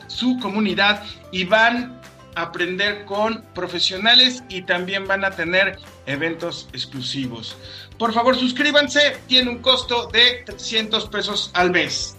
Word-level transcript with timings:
su 0.08 0.38
comunidad 0.40 1.02
y 1.31 1.45
van 1.45 1.98
a 2.36 2.42
aprender 2.42 3.06
con 3.06 3.42
profesionales 3.56 4.44
y 4.50 4.64
también 4.64 5.08
van 5.08 5.23
a 5.23 5.31
tener 5.31 5.80
eventos 6.08 6.68
exclusivos. 6.73 7.56
Por 7.98 8.12
favor, 8.12 8.36
suscríbanse, 8.36 9.16
tiene 9.28 9.50
un 9.50 9.59
costo 9.59 10.08
de 10.08 10.44
300 10.45 11.08
pesos 11.08 11.50
al 11.53 11.72
mes. 11.72 12.18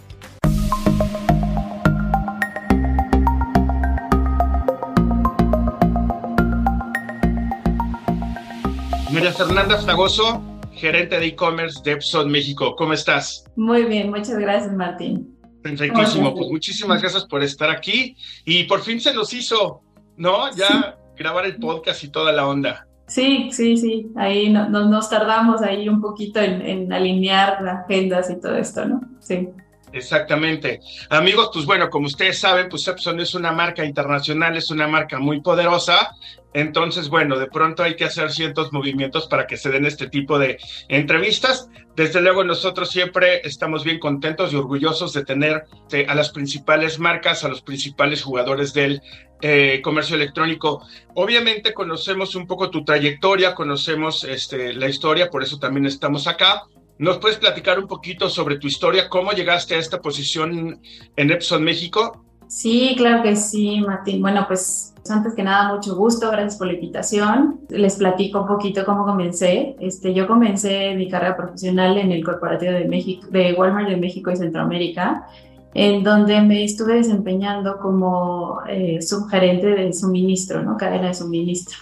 María 9.11 9.31
Fernanda 9.33 9.77
Fragoso, 9.77 10.58
gerente 10.79 11.19
de 11.19 11.27
e-commerce 11.27 11.81
de 11.83 11.91
Epson 11.91 12.31
México. 12.31 12.75
¿Cómo 12.75 12.93
estás? 12.93 13.45
Muy 13.55 13.83
bien, 13.83 14.09
muchas 14.09 14.37
gracias, 14.37 14.73
Martín. 14.73 15.37
Perfectísimo, 15.61 16.33
pues 16.33 16.49
muchísimas 16.49 17.01
gracias 17.01 17.25
por 17.25 17.43
estar 17.43 17.69
aquí 17.69 18.15
y 18.45 18.63
por 18.63 18.81
fin 18.81 18.99
se 19.01 19.13
nos 19.13 19.33
hizo, 19.33 19.81
¿no? 20.15 20.55
Ya 20.55 20.97
grabar 21.17 21.45
el 21.45 21.57
podcast 21.57 22.03
y 22.03 22.09
toda 22.09 22.31
la 22.31 22.47
onda. 22.47 22.87
Sí, 23.07 23.49
sí, 23.51 23.75
sí, 23.75 24.07
ahí 24.15 24.49
nos 24.49 25.09
tardamos 25.09 25.61
ahí 25.61 25.89
un 25.89 25.99
poquito 25.99 26.39
en, 26.39 26.61
en 26.61 26.93
alinear 26.93 27.61
las 27.61 27.83
agendas 27.83 28.29
y 28.29 28.39
todo 28.39 28.55
esto, 28.55 28.85
¿no? 28.85 29.01
Sí. 29.19 29.49
Exactamente. 29.91 30.79
Amigos, 31.09 31.49
pues 31.53 31.65
bueno, 31.65 31.89
como 31.89 32.07
ustedes 32.07 32.39
saben, 32.39 32.69
pues 32.69 32.87
Epson 32.87 33.19
es 33.19 33.33
una 33.33 33.51
marca 33.51 33.83
internacional, 33.83 34.55
es 34.55 34.69
una 34.69 34.87
marca 34.87 35.19
muy 35.19 35.41
poderosa. 35.41 36.15
Entonces, 36.53 37.09
bueno, 37.09 37.37
de 37.37 37.47
pronto 37.47 37.83
hay 37.83 37.95
que 37.95 38.05
hacer 38.05 38.31
ciertos 38.31 38.73
movimientos 38.73 39.27
para 39.27 39.45
que 39.45 39.57
se 39.57 39.69
den 39.69 39.85
este 39.85 40.07
tipo 40.07 40.39
de 40.39 40.57
entrevistas. 40.87 41.69
Desde 41.95 42.21
luego, 42.21 42.43
nosotros 42.43 42.89
siempre 42.89 43.41
estamos 43.43 43.83
bien 43.83 43.99
contentos 43.99 44.51
y 44.51 44.55
orgullosos 44.55 45.13
de 45.13 45.25
tener 45.25 45.65
eh, 45.91 46.05
a 46.07 46.15
las 46.15 46.29
principales 46.29 46.97
marcas, 46.97 47.43
a 47.43 47.49
los 47.49 47.61
principales 47.61 48.23
jugadores 48.23 48.73
del 48.73 49.01
eh, 49.41 49.79
comercio 49.83 50.15
electrónico. 50.15 50.85
Obviamente 51.13 51.73
conocemos 51.73 52.35
un 52.35 52.47
poco 52.47 52.69
tu 52.69 52.83
trayectoria, 52.83 53.53
conocemos 53.53 54.23
este, 54.23 54.73
la 54.73 54.87
historia, 54.87 55.29
por 55.29 55.43
eso 55.43 55.59
también 55.59 55.85
estamos 55.85 56.27
acá. 56.27 56.63
¿Nos 56.99 57.17
puedes 57.17 57.37
platicar 57.37 57.79
un 57.79 57.87
poquito 57.87 58.27
sobre 58.27 58.57
tu 58.57 58.67
historia? 58.67 59.07
¿Cómo 59.07 59.31
llegaste 59.31 59.73
a 59.73 59.77
esta 59.77 60.01
posición 60.01 60.81
en 61.15 61.31
Epson 61.31 61.63
México? 61.63 62.25
Sí, 62.47 62.93
claro 62.97 63.23
que 63.23 63.37
sí, 63.37 63.79
Martín. 63.79 64.21
Bueno, 64.21 64.43
pues 64.45 64.93
antes 65.09 65.33
que 65.33 65.41
nada, 65.41 65.73
mucho 65.73 65.95
gusto, 65.95 66.29
gracias 66.29 66.57
por 66.57 66.67
la 66.67 66.73
invitación. 66.73 67.61
Les 67.69 67.95
platico 67.95 68.41
un 68.41 68.47
poquito 68.47 68.83
cómo 68.83 69.05
comencé. 69.05 69.77
Este, 69.79 70.13
yo 70.13 70.27
comencé 70.27 70.93
mi 70.95 71.07
carrera 71.07 71.37
profesional 71.37 71.97
en 71.97 72.11
el 72.11 72.21
corporativo 72.21 72.73
de 72.73 72.83
México, 72.83 73.27
de 73.31 73.53
Walmart 73.53 73.87
de 73.87 73.95
México 73.95 74.29
y 74.29 74.35
Centroamérica, 74.35 75.25
en 75.73 76.03
donde 76.03 76.41
me 76.41 76.65
estuve 76.65 76.95
desempeñando 76.95 77.77
como 77.77 78.59
eh, 78.67 79.01
subgerente 79.01 79.67
de 79.67 79.93
suministro, 79.93 80.61
¿no? 80.63 80.75
Cadena 80.75 81.07
de 81.07 81.13
suministro. 81.13 81.77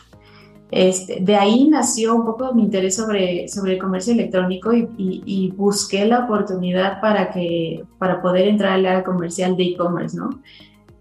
Este, 0.69 1.19
de 1.21 1.35
ahí 1.35 1.69
nació 1.69 2.15
un 2.15 2.25
poco 2.25 2.53
mi 2.53 2.63
interés 2.63 2.95
sobre, 2.95 3.47
sobre 3.47 3.73
el 3.73 3.79
comercio 3.79 4.13
electrónico 4.13 4.73
y, 4.73 5.53
busqué 5.55 6.05
la 6.05 6.25
oportunidad 6.25 6.99
para, 6.99 7.31
que, 7.31 7.85
para 7.97 8.21
poder 8.21 8.47
entrar 8.47 8.73
al 8.73 8.85
área 8.85 9.03
comercial 9.03 9.55
de 9.55 9.63
e-commerce, 9.63 10.17
¿no? 10.17 10.41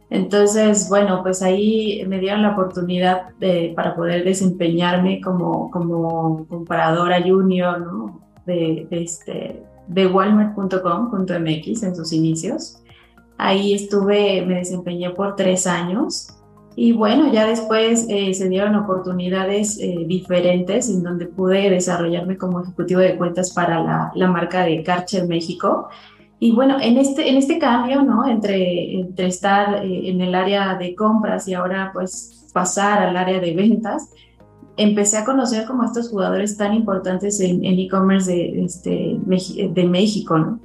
Entonces, 0.09 0.89
bueno, 0.89 1.21
pues 1.25 1.43
ahí 1.43 2.05
me 2.07 2.21
dieron 2.21 2.43
la 2.43 2.53
oportunidad 2.53 3.31
para 3.75 3.97
poder 3.97 4.25
desempeñarme 4.25 5.21
como, 5.21 5.69
como 5.73 6.47
comparadora 6.47 7.21
junior, 7.21 7.81
¿no? 7.81 8.21
De, 8.47 8.87
de, 8.89 9.03
este, 9.03 9.63
de 9.89 10.07
walmart.com.mx 10.07 11.83
en 11.83 11.97
sus 11.97 12.13
inicios. 12.13 12.79
Ahí 13.37 13.75
estuve, 13.75 14.47
me 14.47 14.55
desempeñé 14.57 15.11
por 15.11 15.35
tres 15.35 15.67
años 15.67 16.36
y 16.79 16.93
bueno, 16.93 17.33
ya 17.33 17.47
después 17.47 18.05
eh, 18.11 18.35
se 18.35 18.51
dieron 18.51 18.75
oportunidades 18.75 19.79
eh, 19.81 20.05
diferentes 20.07 20.91
en 20.91 21.03
donde 21.03 21.25
pude 21.25 21.71
desarrollarme 21.71 22.37
como 22.37 22.61
ejecutivo 22.61 23.01
de 23.01 23.17
cuentas 23.17 23.55
para 23.55 23.83
la, 23.83 24.13
la 24.15 24.29
marca 24.29 24.63
de 24.63 24.83
Karcher 24.83 25.27
México. 25.27 25.89
Y 26.39 26.53
bueno, 26.53 26.77
en 26.79 26.99
este, 26.99 27.31
en 27.31 27.39
este 27.39 27.59
cambio, 27.59 28.03
¿no? 28.03 28.29
Entre, 28.29 29.01
entre 29.01 29.29
estar 29.29 29.87
eh, 29.87 30.11
en 30.11 30.21
el 30.21 30.35
área 30.35 30.75
de 30.75 30.95
compras 30.95 31.49
y 31.49 31.55
ahora 31.55 31.91
pues 31.95 32.47
pasar 32.53 33.03
al 33.03 33.17
área 33.17 33.41
de 33.41 33.55
ventas, 33.55 34.11
empecé 34.77 35.17
a 35.17 35.25
conocer 35.25 35.67
como 35.67 35.83
estos 35.83 36.11
jugadores 36.11 36.59
tan 36.59 36.75
importantes 36.75 37.41
en 37.41 37.65
e-commerce 37.65 38.31
de, 38.31 38.65
este, 38.65 39.19
de 39.19 39.85
México, 39.87 40.39
¿no? 40.39 40.61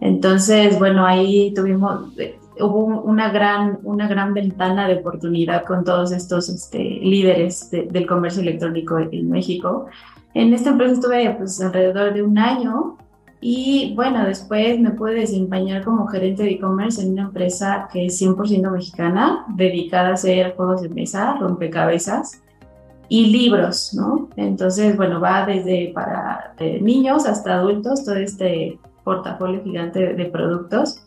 Entonces, 0.00 0.76
bueno, 0.80 1.06
ahí 1.06 1.54
tuvimos, 1.54 2.12
hubo 2.60 3.02
una 3.02 3.30
gran, 3.30 3.78
una 3.82 4.08
gran 4.08 4.34
ventana 4.34 4.88
de 4.88 4.96
oportunidad 4.96 5.64
con 5.64 5.84
todos 5.84 6.12
estos 6.12 6.48
este, 6.48 6.78
líderes 6.78 7.70
del 7.70 8.06
comercio 8.06 8.42
electrónico 8.42 8.98
en 8.98 9.30
México. 9.30 9.86
En 10.34 10.52
esta 10.52 10.70
empresa 10.70 10.94
estuve 10.94 11.30
pues, 11.38 11.60
alrededor 11.60 12.14
de 12.14 12.22
un 12.22 12.38
año 12.38 12.96
y 13.40 13.92
bueno, 13.94 14.24
después 14.24 14.80
me 14.80 14.90
pude 14.90 15.14
desempeñar 15.14 15.84
como 15.84 16.06
gerente 16.06 16.44
de 16.44 16.52
e-commerce 16.52 17.02
en 17.02 17.12
una 17.12 17.22
empresa 17.24 17.88
que 17.92 18.06
es 18.06 18.20
100% 18.20 18.70
mexicana, 18.70 19.44
dedicada 19.54 20.08
a 20.08 20.14
hacer 20.14 20.56
juegos 20.56 20.82
de 20.82 20.88
mesa, 20.88 21.36
rompecabezas 21.38 22.40
y 23.08 23.26
libros, 23.26 23.92
¿no? 23.94 24.30
Entonces, 24.36 24.96
bueno, 24.96 25.20
va 25.20 25.44
desde 25.44 25.92
para 25.94 26.54
niños 26.80 27.26
hasta 27.26 27.56
adultos, 27.56 28.04
todo 28.04 28.16
este 28.16 28.78
portafolio 29.04 29.62
gigante 29.62 30.14
de 30.14 30.24
productos. 30.24 31.04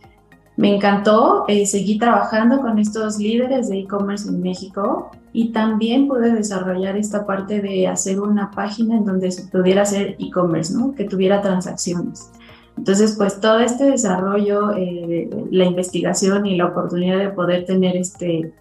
Me 0.58 0.76
encantó, 0.76 1.46
eh, 1.48 1.68
seguí 1.68 2.00
trabajando 2.00 2.62
con 2.62 2.80
estos 2.80 3.20
líderes 3.20 3.70
de 3.70 3.78
e-commerce 3.78 4.28
en 4.28 4.42
México 4.42 5.12
y 5.32 5.50
también 5.50 6.08
pude 6.08 6.34
desarrollar 6.34 6.98
esta 6.98 7.28
parte 7.28 7.62
de 7.62 7.88
hacer 7.88 8.20
una 8.20 8.50
página 8.50 8.98
en 8.98 9.06
donde 9.06 9.32
se 9.32 9.46
pudiera 9.52 9.84
hacer 9.84 10.16
e-commerce, 10.20 10.74
¿no? 10.74 10.96
que 10.96 11.04
tuviera 11.04 11.42
transacciones. 11.42 12.32
Entonces, 12.76 13.16
pues 13.16 13.40
todo 13.40 13.60
este 13.60 13.86
desarrollo, 13.92 14.72
eh, 14.76 15.30
la 15.52 15.66
investigación 15.66 16.48
y 16.48 16.58
la 16.58 16.66
oportunidad 16.66 17.20
de 17.20 17.30
poder 17.30 17.66
tener 17.66 17.96
este, 17.96 18.52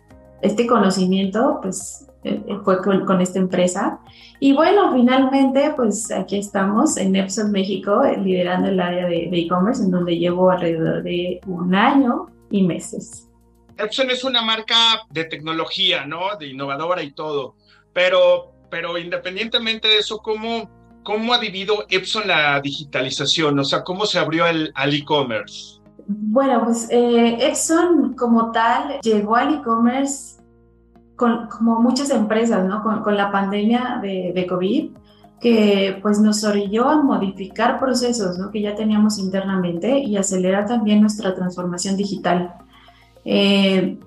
este 0.43 0.67
conocimiento, 0.67 1.61
pues 1.63 2.07
fue 2.65 2.83
con, 2.83 3.21
esta 3.21 3.39
empresa. 3.39 3.99
Y 4.41 4.53
bueno, 4.53 4.93
finalmente, 4.93 5.73
pues 5.77 6.11
aquí 6.11 6.39
estamos 6.39 6.97
en 6.97 7.17
Epson 7.17 7.51
México, 7.53 8.03
liderando 8.23 8.69
el 8.69 8.81
área 8.81 9.07
de 9.07 9.31
e-commerce, 9.33 9.83
en 9.83 9.91
donde 9.91 10.19
llevo 10.19 10.51
alrededor 10.51 11.03
de 11.03 11.41
un 11.47 11.75
año 11.75 12.27
y 12.51 12.63
meses. 12.63 13.29
Epson 13.79 14.11
es 14.11 14.25
una 14.25 14.43
marca 14.43 14.77
de 15.11 15.25
tecnología, 15.25 16.07
¿no? 16.07 16.37
De 16.39 16.49
innovadora 16.49 17.03
y 17.03 17.13
todo. 17.13 17.57
Pero, 17.93 18.53
pero 18.71 18.97
independientemente 18.99 19.89
de 19.89 19.99
eso, 19.99 20.19
¿cómo, 20.19 20.71
cómo 21.03 21.35
ha 21.35 21.39
vivido 21.39 21.87
Epson 21.89 22.27
la 22.27 22.61
digitalización? 22.61 23.59
O 23.59 23.65
sea, 23.65 23.85
¿cómo 23.85 24.07
se 24.07 24.19
abrió 24.19 24.47
el, 24.47 24.73
al 24.75 24.95
e-commerce? 24.95 25.81
Bueno, 26.09 26.63
pues 26.65 26.89
eh, 26.91 27.37
Epson 27.41 28.15
como 28.15 28.53
tal 28.53 29.01
llegó 29.03 29.37
al 29.37 29.55
e-commerce 29.55 30.36
como 31.17 31.81
muchas 31.81 32.11
empresas, 32.11 32.67
¿no? 32.67 32.83
Con, 32.83 33.17
la 33.17 33.33
pandemia 33.33 34.01
de, 34.03 34.47
COVID, 34.49 34.91
que 35.41 35.99
pues 36.03 36.21
nos 36.21 36.45
orilló 36.45 36.89
a 36.89 37.03
modificar 37.03 37.79
procesos, 37.81 38.39
¿no? 38.39 38.51
Que 38.51 38.61
ya 38.61 38.75
teníamos 38.75 39.19
internamente 39.19 39.99
y 39.99 40.17
acelerar 40.17 40.67
también 40.67 41.01
nuestra 41.01 41.35
transformación 41.35 41.97
digital. 41.97 42.55
Eh, 43.25 43.99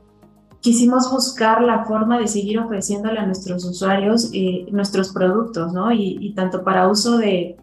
quisimos 0.61 1.11
buscar 1.11 1.61
la 1.61 1.85
forma 1.85 2.19
de 2.19 2.27
seguir 2.27 2.59
ofreciéndole 2.59 3.19
a 3.19 3.25
nuestros 3.25 3.63
usuarios 3.65 4.29
eh, 4.33 4.65
nuestros 4.71 5.09
productos, 5.09 5.73
¿no? 5.73 5.91
Y, 5.91 6.33
tanto 6.35 6.63
para 6.63 6.87
uso 6.87 7.17
de 7.17 7.57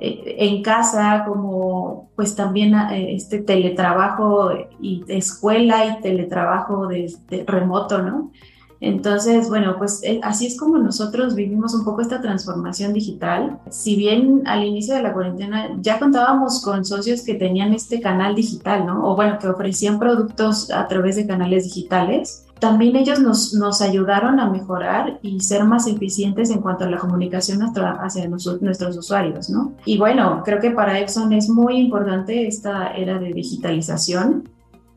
en 0.00 0.62
casa 0.62 1.24
como 1.26 2.10
pues 2.14 2.36
también 2.36 2.74
este 2.92 3.40
teletrabajo 3.40 4.50
y 4.80 5.04
escuela 5.08 5.86
y 5.86 6.00
teletrabajo 6.00 6.86
de 6.86 7.44
remoto, 7.46 8.02
¿no? 8.02 8.30
Entonces, 8.80 9.48
bueno, 9.48 9.74
pues 9.76 10.00
eh, 10.04 10.20
así 10.22 10.46
es 10.46 10.56
como 10.56 10.78
nosotros 10.78 11.34
vivimos 11.34 11.74
un 11.74 11.84
poco 11.84 12.00
esta 12.00 12.20
transformación 12.20 12.92
digital. 12.92 13.58
Si 13.70 13.96
bien 13.96 14.42
al 14.46 14.64
inicio 14.64 14.94
de 14.94 15.02
la 15.02 15.12
cuarentena 15.12 15.70
ya 15.80 15.98
contábamos 15.98 16.62
con 16.62 16.84
socios 16.84 17.22
que 17.22 17.34
tenían 17.34 17.72
este 17.72 18.00
canal 18.00 18.36
digital, 18.36 18.86
¿no? 18.86 19.10
O 19.10 19.16
bueno, 19.16 19.38
que 19.40 19.48
ofrecían 19.48 19.98
productos 19.98 20.70
a 20.70 20.86
través 20.86 21.16
de 21.16 21.26
canales 21.26 21.64
digitales, 21.64 22.46
también 22.58 22.96
ellos 22.96 23.20
nos, 23.20 23.54
nos 23.54 23.80
ayudaron 23.80 24.40
a 24.40 24.50
mejorar 24.50 25.18
y 25.22 25.40
ser 25.40 25.64
más 25.64 25.86
eficientes 25.86 26.50
en 26.50 26.60
cuanto 26.60 26.84
a 26.84 26.90
la 26.90 26.98
comunicación 26.98 27.60
hacia 27.62 28.28
nuestros 28.28 28.96
usuarios, 28.96 29.50
¿no? 29.50 29.74
Y 29.84 29.98
bueno, 29.98 30.42
creo 30.44 30.60
que 30.60 30.70
para 30.70 30.98
Epson 30.98 31.32
es 31.32 31.48
muy 31.48 31.78
importante 31.78 32.46
esta 32.46 32.92
era 32.92 33.18
de 33.18 33.32
digitalización 33.32 34.48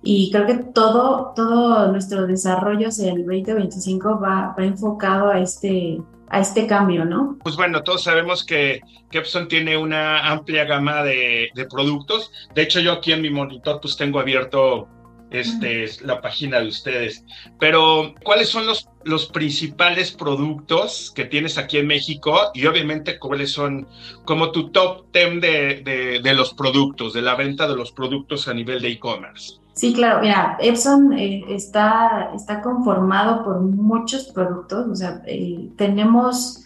y 0.04 0.32
creo 0.32 0.48
que 0.48 0.56
todo, 0.56 1.34
todo 1.36 1.92
nuestro 1.92 2.26
desarrollo 2.26 2.88
hacia 2.88 3.12
el 3.12 3.26
2025 3.26 4.20
va, 4.20 4.56
va 4.58 4.66
enfocado 4.66 5.30
a 5.30 5.40
este, 5.40 6.02
a 6.30 6.40
este 6.40 6.66
cambio, 6.66 7.06
¿no? 7.06 7.38
Pues 7.44 7.56
bueno, 7.56 7.84
todos 7.84 8.04
sabemos 8.04 8.44
que, 8.44 8.82
que 9.12 9.20
Epson 9.20 9.48
tiene 9.48 9.78
una 9.78 10.32
amplia 10.32 10.66
gama 10.66 11.04
de, 11.04 11.50
de, 11.54 11.66
productos. 11.66 12.32
De 12.56 12.64
hecho, 12.64 12.80
yo 12.80 12.94
aquí 12.94 13.12
en 13.12 13.22
mi 13.22 13.30
monitor 13.30 13.80
pues 13.80 13.96
tengo 13.96 14.20
abierto 14.20 14.88
este, 15.32 15.90
la 16.06 16.22
página 16.22 16.60
de 16.60 16.68
ustedes. 16.68 17.26
Pero, 17.60 18.14
¿cuáles 18.24 18.50
son 18.50 18.68
los, 18.68 18.88
los 19.04 19.28
principales 19.28 20.12
productos 20.12 21.12
que 21.16 21.26
tienes 21.26 21.58
aquí 21.58 21.78
en 21.78 21.88
México? 21.88 22.52
Y 22.54 22.66
obviamente, 22.66 23.18
¿cuáles 23.18 23.52
son 23.52 23.88
como 24.26 24.52
tu 24.52 24.70
top 24.70 25.06
10 25.14 25.42
de, 25.42 25.82
de, 25.84 26.20
de 26.22 26.34
los 26.34 26.54
productos, 26.54 27.14
de 27.14 27.22
la 27.22 27.36
venta 27.36 27.68
de 27.68 27.76
los 27.76 27.92
productos 27.92 28.48
a 28.48 28.54
nivel 28.54 28.82
de 28.82 28.90
e-commerce? 28.90 29.62
Sí, 29.74 29.94
claro, 29.94 30.22
mira, 30.22 30.58
Epson 30.60 31.14
eh, 31.14 31.46
está, 31.48 32.32
está 32.36 32.62
conformado 32.62 33.44
por 33.44 33.62
muchos 33.62 34.26
productos, 34.26 34.88
o 34.88 34.96
sea, 34.96 35.22
eh, 35.26 35.70
tenemos 35.78 36.66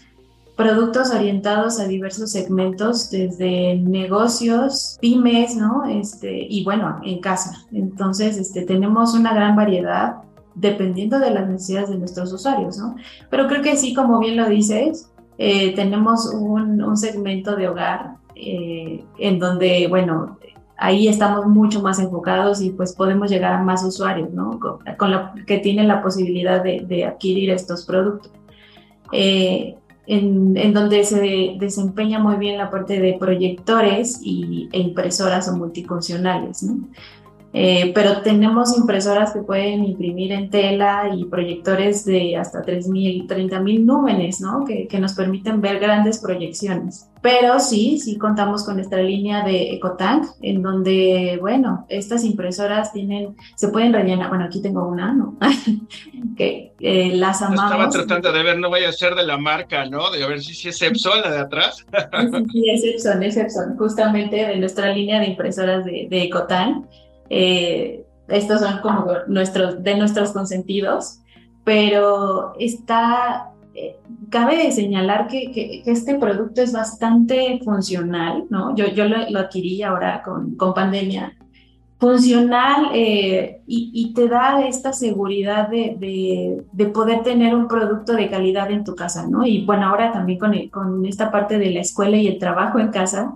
productos 0.55 1.11
orientados 1.11 1.79
a 1.79 1.87
diversos 1.87 2.31
segmentos, 2.31 3.09
desde 3.09 3.75
negocios, 3.75 4.97
pymes, 5.01 5.55
¿no? 5.55 5.83
Este, 5.85 6.47
y 6.49 6.63
bueno, 6.63 6.99
en 7.03 7.19
casa. 7.19 7.65
Entonces, 7.71 8.37
este, 8.37 8.61
tenemos 8.61 9.13
una 9.13 9.33
gran 9.33 9.55
variedad 9.55 10.15
dependiendo 10.55 11.19
de 11.19 11.31
las 11.31 11.47
necesidades 11.47 11.89
de 11.89 11.97
nuestros 11.97 12.31
usuarios, 12.31 12.77
¿no? 12.77 12.95
Pero 13.29 13.47
creo 13.47 13.61
que 13.61 13.75
sí, 13.75 13.93
como 13.93 14.19
bien 14.19 14.37
lo 14.37 14.47
dices, 14.47 15.11
eh, 15.37 15.75
tenemos 15.75 16.33
un, 16.33 16.95
segmento 16.95 17.57
de 17.57 17.67
hogar 17.67 18.15
en 18.37 19.39
donde, 19.39 19.87
bueno, 19.89 20.37
ahí 20.77 21.07
estamos 21.07 21.45
mucho 21.47 21.81
más 21.81 21.99
enfocados 21.99 22.61
y 22.61 22.69
pues 22.69 22.93
podemos 22.93 23.29
llegar 23.29 23.53
a 23.53 23.63
más 23.63 23.83
usuarios, 23.83 24.31
¿no? 24.31 24.59
Con, 24.97 25.11
lo 25.11 25.31
que 25.45 25.59
tienen 25.59 25.87
la 25.87 26.01
posibilidad 26.01 26.63
de, 26.63 27.05
adquirir 27.05 27.49
estos 27.49 27.85
productos. 27.85 28.31
Eh, 29.11 29.75
en, 30.07 30.73
donde 30.73 31.03
se 31.03 31.55
desempeña 31.59 32.19
muy 32.19 32.35
bien 32.37 32.57
la 32.57 32.69
parte 32.69 32.99
de 32.99 33.17
proyectores 33.19 34.19
y, 34.21 34.69
e 34.71 34.79
impresoras 34.79 35.47
o 35.47 35.55
multifuncionales, 35.55 36.63
¿no? 36.63 36.87
Eh, 37.57 37.93
pero 37.95 38.21
tenemos 38.21 38.77
impresoras 38.77 39.31
que 39.31 39.39
pueden 39.39 39.85
imprimir 39.85 40.33
en 40.33 40.49
tela 40.49 41.09
y 41.15 41.23
proyectores 41.23 42.03
de 42.03 42.35
hasta 42.35 42.61
3.000, 42.61 43.29
30.000 43.29 43.85
númenes, 43.85 44.41
¿no? 44.41 44.65
Que, 44.65 44.89
que, 44.89 44.99
nos 44.99 45.13
permiten 45.13 45.61
ver 45.61 45.79
grandes 45.79 46.19
proyecciones. 46.19 47.09
Pero 47.21 47.61
sí, 47.61 47.97
sí 47.97 48.17
contamos 48.17 48.65
con 48.65 48.75
nuestra 48.75 49.01
línea 49.01 49.45
de 49.45 49.73
EcoTank, 49.73 50.25
en 50.41 50.61
donde, 50.61 51.37
bueno, 51.39 51.85
estas 51.87 52.25
impresoras 52.25 52.91
tienen, 52.91 53.37
se 53.55 53.69
pueden 53.69 53.93
rellenar, 53.93 54.27
bueno, 54.27 54.43
aquí 54.43 54.61
tengo 54.61 54.85
una, 54.85 55.13
¿no? 55.13 55.37
que 56.35 56.73
eh, 56.81 57.15
las 57.15 57.41
amamos. 57.41 57.71
Estaba 57.71 57.89
tratando 57.89 58.33
de 58.33 58.43
ver, 58.43 58.59
no 58.59 58.69
vaya 58.69 58.89
a 58.89 58.91
ser 58.91 59.15
de 59.15 59.23
la 59.23 59.37
marca, 59.37 59.85
¿no? 59.85 60.11
De 60.11 60.27
ver 60.27 60.41
si, 60.41 60.53
si 60.53 60.67
es 60.67 60.81
Epson, 60.81 61.21
la 61.21 61.31
de 61.31 61.39
atrás. 61.39 61.85
sí, 62.51 62.69
es 62.69 62.83
Epson, 62.83 63.23
es 63.23 63.37
Epson, 63.37 63.77
justamente 63.77 64.35
de 64.35 64.57
nuestra 64.57 64.93
línea 64.93 65.21
de 65.21 65.27
impresoras 65.27 65.85
de, 65.85 66.07
de 66.09 66.23
EcoTank 66.23 66.85
eh, 67.29 68.05
estos 68.27 68.61
son 68.61 68.79
como 68.79 69.07
nuestros, 69.27 69.83
de 69.83 69.95
nuestros 69.97 70.31
consentidos, 70.31 71.19
pero 71.63 72.53
está, 72.59 73.51
eh, 73.73 73.97
cabe 74.29 74.71
señalar 74.71 75.27
que, 75.27 75.51
que, 75.51 75.83
este 75.85 76.15
producto 76.15 76.61
es 76.61 76.71
bastante 76.71 77.59
funcional, 77.63 78.45
¿no? 78.49 78.75
Yo, 78.75 78.87
yo 78.87 79.05
lo, 79.05 79.39
adquirí 79.39 79.83
ahora 79.83 80.21
con, 80.23 80.55
con 80.55 80.73
pandemia. 80.73 81.33
Funcional 81.97 82.89
eh, 82.93 83.61
y, 83.65 83.89
y, 83.93 84.13
te 84.13 84.27
da 84.27 84.67
esta 84.67 84.91
seguridad 84.91 85.69
de, 85.69 85.95
de, 85.97 86.63
de, 86.73 86.85
poder 86.87 87.23
tener 87.23 87.55
un 87.55 87.69
producto 87.69 88.13
de 88.13 88.29
calidad 88.29 88.69
en 88.69 88.83
tu 88.83 88.95
casa, 88.95 89.25
¿no? 89.27 89.45
Y 89.45 89.65
bueno, 89.65 89.87
ahora 89.87 90.11
también 90.11 90.37
con, 90.37 90.53
con 90.67 91.05
esta 91.05 91.31
parte 91.31 91.57
de 91.57 91.71
la 91.71 91.79
escuela 91.79 92.17
y 92.17 92.27
el 92.27 92.37
trabajo 92.37 92.79
en 92.79 92.89
casa, 92.89 93.35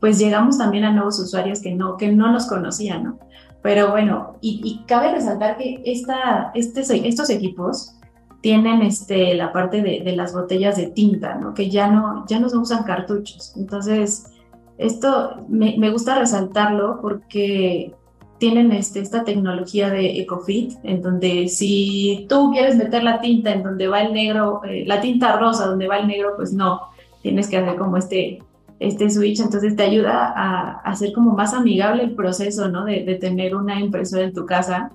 pues 0.00 0.18
llegamos 0.18 0.58
también 0.58 0.84
a 0.84 0.92
nuevos 0.92 1.20
usuarios 1.20 1.60
que 1.60 1.74
no, 1.74 1.96
que 1.96 2.10
no 2.10 2.32
nos 2.32 2.46
conocían, 2.46 3.04
¿no? 3.04 3.18
Pero 3.62 3.90
bueno, 3.90 4.36
y, 4.40 4.82
cabe 4.86 5.12
resaltar 5.12 5.58
que 5.58 5.82
esta, 5.84 6.50
este, 6.54 6.80
estos 7.06 7.28
equipos 7.28 7.94
tienen 8.40 8.80
este, 8.80 9.34
la 9.34 9.52
parte 9.52 9.82
de, 9.82 10.00
de, 10.00 10.16
las 10.16 10.32
botellas 10.32 10.76
de 10.76 10.86
tinta, 10.86 11.34
¿no? 11.34 11.52
Que 11.52 11.68
ya 11.68 11.88
no, 11.88 12.24
ya 12.26 12.40
no 12.40 12.48
se 12.48 12.56
usan 12.56 12.84
cartuchos. 12.84 13.54
Entonces, 13.56 14.32
esto 14.78 15.44
me, 15.48 15.76
me 15.76 15.90
gusta 15.90 16.18
resaltarlo 16.18 17.00
porque 17.02 17.94
tienen 18.40 18.72
este, 18.72 19.00
esta 19.00 19.22
tecnología 19.22 19.90
de 19.90 20.18
EcoFit, 20.20 20.72
en 20.82 21.02
donde 21.02 21.46
si 21.48 22.26
tú 22.28 22.50
quieres 22.50 22.76
meter 22.76 23.04
la 23.04 23.20
tinta 23.20 23.52
en 23.52 23.62
donde 23.62 23.86
va 23.86 24.00
el 24.00 24.14
negro, 24.14 24.62
eh, 24.64 24.84
la 24.86 25.02
tinta 25.02 25.36
rosa 25.36 25.66
donde 25.66 25.86
va 25.86 25.98
el 25.98 26.08
negro, 26.08 26.32
pues 26.36 26.54
no, 26.54 26.80
tienes 27.22 27.48
que 27.48 27.58
hacer 27.58 27.76
como 27.76 27.98
este 27.98 28.42
este 28.80 29.10
switch, 29.10 29.40
entonces 29.40 29.76
te 29.76 29.82
ayuda 29.82 30.32
a, 30.34 30.80
hacer 30.80 31.12
como 31.12 31.32
más 31.32 31.52
amigable 31.52 32.02
el 32.02 32.14
proceso, 32.14 32.68
¿no? 32.68 32.86
De, 32.86 33.18
tener 33.20 33.54
una 33.54 33.78
impresora 33.78 34.24
en 34.24 34.32
tu 34.32 34.46
casa. 34.46 34.90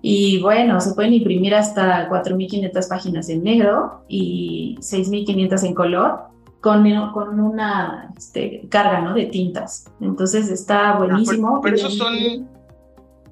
Y 0.00 0.40
bueno, 0.40 0.80
se 0.80 0.94
pueden 0.94 1.12
imprimir 1.12 1.54
hasta 1.54 2.08
4.500 2.08 2.88
páginas 2.88 3.28
en 3.28 3.44
negro 3.44 4.04
y 4.08 4.76
6.500 4.80 5.66
en 5.66 5.74
color 5.74 6.20
con, 6.60 6.84
con 7.12 7.38
una 7.38 8.14
este, 8.16 8.66
carga, 8.70 9.02
¿no? 9.02 9.12
De 9.12 9.26
tintas. 9.26 9.92
Entonces 10.00 10.48
está 10.50 10.92
ah, 10.92 10.98
buenísimo. 10.98 11.60
pero, 11.62 11.76
esos 11.76 11.96
son... 11.96 12.48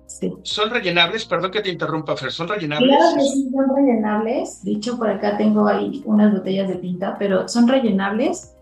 Sí. 0.08 0.32
¿Son 0.42 0.70
rellenables? 0.70 1.24
Perdón 1.24 1.50
que 1.50 1.60
te 1.60 1.70
interrumpa, 1.70 2.16
Fer, 2.16 2.30
¿son 2.30 2.46
rellenables? 2.48 2.88
Claro 2.88 3.16
que 3.16 3.22
sí, 3.22 3.50
son 3.50 3.76
rellenables. 3.76 4.62
Dicho, 4.62 4.96
por 4.98 5.10
acá 5.10 5.36
tengo 5.36 5.66
ahí 5.66 6.02
unas 6.04 6.32
botellas 6.32 6.68
de 6.68 6.76
tinta, 6.76 7.16
pero 7.18 7.48
son 7.48 7.66
rellenables 7.66 8.55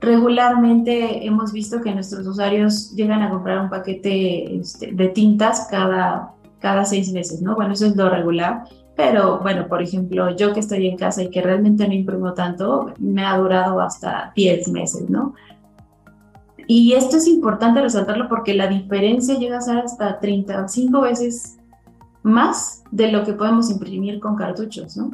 Regularmente 0.00 1.26
hemos 1.26 1.52
visto 1.52 1.80
que 1.80 1.94
nuestros 1.94 2.26
usuarios 2.26 2.92
llegan 2.92 3.22
a 3.22 3.30
comprar 3.30 3.60
un 3.60 3.70
paquete 3.70 4.56
este, 4.56 4.92
de 4.92 5.08
tintas 5.08 5.68
cada, 5.70 6.32
cada 6.58 6.84
seis 6.84 7.12
meses, 7.12 7.42
¿no? 7.42 7.54
Bueno, 7.54 7.74
eso 7.74 7.86
es 7.86 7.96
lo 7.96 8.08
regular, 8.08 8.64
pero 8.96 9.40
bueno, 9.40 9.68
por 9.68 9.82
ejemplo, 9.82 10.34
yo 10.36 10.54
que 10.54 10.60
estoy 10.60 10.88
en 10.88 10.96
casa 10.96 11.22
y 11.22 11.30
que 11.30 11.42
realmente 11.42 11.86
no 11.86 11.94
imprimo 11.94 12.32
tanto, 12.32 12.92
me 12.98 13.24
ha 13.24 13.36
durado 13.36 13.80
hasta 13.80 14.32
10 14.34 14.68
meses, 14.68 15.10
¿no? 15.10 15.34
Y 16.66 16.92
esto 16.92 17.16
es 17.16 17.26
importante 17.26 17.80
resaltarlo 17.80 18.28
porque 18.28 18.54
la 18.54 18.68
diferencia 18.68 19.36
llega 19.36 19.58
a 19.58 19.60
ser 19.60 19.78
hasta 19.78 20.20
35 20.20 21.00
veces 21.00 21.58
más 22.22 22.84
de 22.90 23.10
lo 23.10 23.24
que 23.24 23.32
podemos 23.32 23.70
imprimir 23.70 24.20
con 24.20 24.36
cartuchos, 24.36 24.96
¿no? 24.96 25.10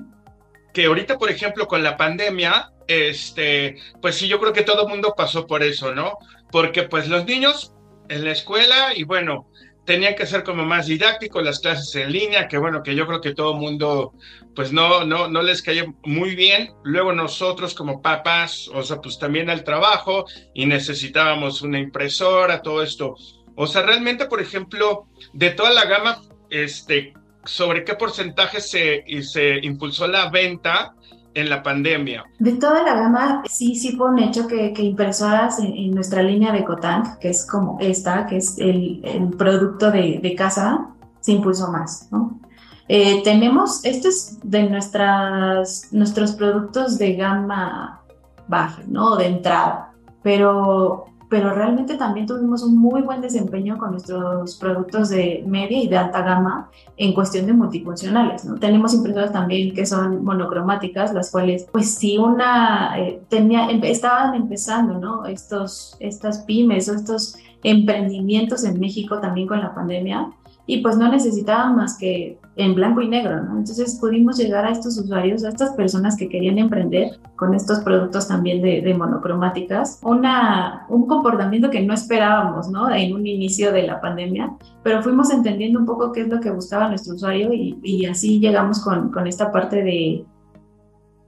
que 0.77 0.85
ahorita, 0.85 1.17
por 1.17 1.31
ejemplo, 1.31 1.67
con 1.67 1.83
la 1.83 1.97
pandemia, 1.97 2.71
este, 2.87 3.77
pues 4.01 4.17
sí, 4.17 4.29
yo 4.29 4.39
creo 4.41 4.53
que 4.53 4.63
todo 4.63 4.83
el 4.83 4.89
mundo 4.89 5.15
pasó 5.17 5.47
por 5.47 5.63
eso, 5.63 5.95
¿no? 5.95 6.19
Porque 6.51 6.85
pues 6.85 7.09
los 7.09 7.25
niños 7.25 7.73
en 8.09 8.25
la 8.25 8.33
escuela 8.33 8.95
y 8.95 9.05
bueno, 9.05 9.49
tenían 9.85 10.15
que 10.17 10.27
ser 10.27 10.45
como 10.45 10.65
más 10.65 10.87
didácticos 10.87 11.43
las 11.43 11.61
clases 11.61 11.95
en 11.95 12.13
línea, 12.13 12.49
que 12.49 12.59
bueno, 12.59 12.83
que 12.83 12.95
yo 12.95 13.07
creo 13.07 13.21
que 13.21 13.35
todo 13.35 13.53
el 13.53 13.61
mundo 13.61 14.13
pues 14.55 14.73
no, 14.73 15.05
no, 15.05 15.29
no 15.29 15.43
les 15.43 15.63
cayó 15.63 15.95
muy 16.03 16.35
bien. 16.35 16.73
Luego 16.83 17.13
nosotros 17.13 17.75
como 17.75 18.03
papás, 18.03 18.69
o 18.75 18.83
sea, 18.83 19.01
pues 19.01 19.19
también 19.19 19.49
al 19.49 19.65
trabajo 19.65 20.27
y 20.55 20.67
necesitábamos 20.67 21.63
una 21.63 21.79
impresora, 21.79 22.63
todo 22.63 22.83
esto. 22.83 23.17
O 23.55 23.67
sea, 23.67 23.83
realmente, 23.83 24.27
por 24.27 24.41
ejemplo, 24.41 25.07
de 25.33 25.51
toda 25.51 25.71
la 25.71 25.85
gama, 25.85 26.23
este, 26.51 27.15
sobre 27.45 27.85
qué 27.85 27.95
porcentaje 27.95 28.61
se, 28.61 29.05
se 29.23 29.59
impulsó 29.63 30.07
la 30.07 30.31
venta 30.31 30.95
en 31.37 31.51
la 31.51 31.63
pandemia? 31.63 32.25
De 32.39 32.53
toda 32.53 32.83
la 32.83 32.95
gama, 32.95 33.43
sí, 33.47 33.77
sí 33.77 33.93
fue 33.97 34.11
un 34.11 34.19
hecho 34.19 34.49
que, 34.49 34.73
que 34.73 34.83
impresoras 34.83 35.59
en, 35.59 35.91
nuestra 35.95 36.23
línea 36.23 36.51
de 36.53 36.65
Cotank, 36.65 37.19
que 37.19 37.29
es 37.29 37.47
como 37.47 37.79
esta, 37.81 38.27
que 38.27 38.39
es 38.39 38.59
el, 38.59 39.01
el 39.05 39.29
producto 39.37 39.91
de, 39.91 40.19
de, 40.23 40.35
casa, 40.35 40.89
se 41.21 41.33
impulsó 41.33 41.71
más, 41.71 42.09
¿no? 42.11 42.41
Eh, 42.89 43.23
tenemos, 43.23 43.85
esto 43.85 44.09
es 44.09 44.39
de 44.43 44.63
nuestras, 44.69 45.89
nuestros 45.93 46.33
productos 46.33 46.99
de 46.99 47.15
gama 47.17 48.01
baja, 48.49 48.83
¿no? 48.87 49.17
De 49.17 49.27
entrada, 49.27 49.93
pero 50.23 51.07
pero 51.29 51.53
realmente 51.53 51.97
también 51.97 52.27
tuvimos 52.27 52.63
un 52.63 52.79
muy 52.79 53.03
buen 53.03 53.21
desempeño 53.21 53.79
con 53.79 53.93
nuestros 53.93 54.57
productos 54.57 55.09
de 55.09 55.43
media 55.47 55.83
y 55.83 55.89
de 55.89 55.97
alta 55.97 56.23
gama 56.23 56.71
en 56.97 57.15
cuestión 57.15 57.47
de 57.47 57.53
multifuncionales. 57.53 58.45
¿no? 58.45 58.57
Tenemos 58.57 58.95
impresoras 58.95 59.33
también 59.33 59.75
que 59.75 59.87
son 59.87 60.25
monocromáticas, 60.25 61.13
las 61.13 61.31
cuales, 61.31 61.67
pues 61.73 61.95
si 61.95 62.19
una 62.19 62.99
eh, 62.99 63.23
tenía, 63.29 63.69
estaban 63.71 64.35
empezando, 64.35 64.99
¿no? 64.99 65.27
Estos, 65.27 65.97
estas 66.01 66.39
pymes 66.39 66.89
o 66.89 66.95
estos 66.95 67.37
emprendimientos 67.63 68.65
en 68.65 68.79
México 68.79 69.19
también 69.19 69.49
con 69.49 69.61
la 69.61 69.75
pandemia, 69.75 70.31
y 70.67 70.79
pues 70.79 70.97
no 70.99 71.09
necesitaban 71.09 71.77
más 71.77 71.97
que 71.97 72.39
en 72.57 72.75
blanco 72.75 73.01
y 73.01 73.09
negro, 73.09 73.43
¿no? 73.43 73.59
Entonces 73.59 73.99
pudimos 74.01 74.37
llegar 74.39 74.65
a 74.65 74.71
estos 74.71 74.99
usuarios, 74.99 75.45
a 75.45 75.51
estas 75.51 75.75
personas 75.75 76.17
que 76.17 76.29
querían 76.29 76.59
emprender 76.59 77.21
con 77.37 77.55
estos 77.55 77.81
productos 77.81 78.27
también 78.27 78.63
de, 78.63 78.95
monocromáticas, 78.95 80.01
una, 80.03 80.87
un 80.89 81.07
comportamiento 81.07 81.71
que 81.71 81.83
no 81.83 81.95
esperábamos, 81.95 82.69
¿no? 82.69 82.91
En 82.91 83.15
un 83.15 83.27
inicio 83.27 83.73
de 83.73 83.83
la 83.85 84.01
pandemia, 84.01 84.57
pero 84.83 85.03
fuimos 85.03 85.31
entendiendo 85.31 85.79
un 85.79 85.87
poco 85.87 86.13
qué 86.13 86.23
es 86.23 86.29
lo 86.29 86.41
que 86.41 86.51
buscaba 86.51 86.89
nuestro 86.89 87.15
usuario 87.15 87.51
y, 87.53 88.07
así 88.07 88.41
llegamos 88.41 88.83
con, 88.83 89.13
con, 89.13 89.27
esta 89.27 89.53
parte 89.53 89.85
de, 89.85 90.25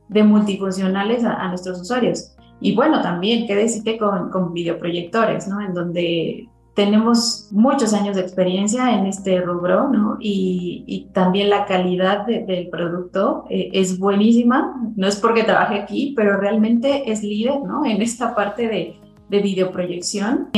de 0.08 0.22
multifuncionales 0.24 1.24
a, 1.24 1.34
a, 1.34 1.48
nuestros 1.48 1.80
usuarios. 1.80 2.34
Y 2.60 2.74
bueno, 2.74 3.02
también, 3.02 3.46
¿qué 3.46 3.54
decirte 3.54 3.98
con, 3.98 4.30
con 4.30 4.52
videoproyectores, 4.52 5.46
¿no? 5.46 5.60
En 5.60 5.74
donde 5.74 6.48
tenemos 6.78 7.48
muchos 7.50 7.92
años 7.92 8.14
de 8.14 8.22
experiencia 8.22 8.96
en 8.96 9.06
este 9.06 9.40
rubro, 9.40 9.88
¿no? 9.88 10.16
Y, 10.20 11.08
también 11.12 11.50
la 11.50 11.66
calidad 11.66 12.24
del 12.24 12.68
producto 12.68 13.46
eh, 13.50 13.70
es 13.72 13.98
buenísima. 13.98 14.80
No 14.94 15.08
es 15.08 15.16
porque 15.16 15.42
trabaje 15.42 15.80
aquí, 15.80 16.14
pero 16.16 16.36
realmente 16.36 17.10
es 17.10 17.24
líder, 17.24 17.62
¿no? 17.62 17.84
En 17.84 18.00
esta 18.00 18.32
parte 18.32 18.68
de, 18.68 18.94
de 19.28 19.40
videoproyección. 19.40 20.50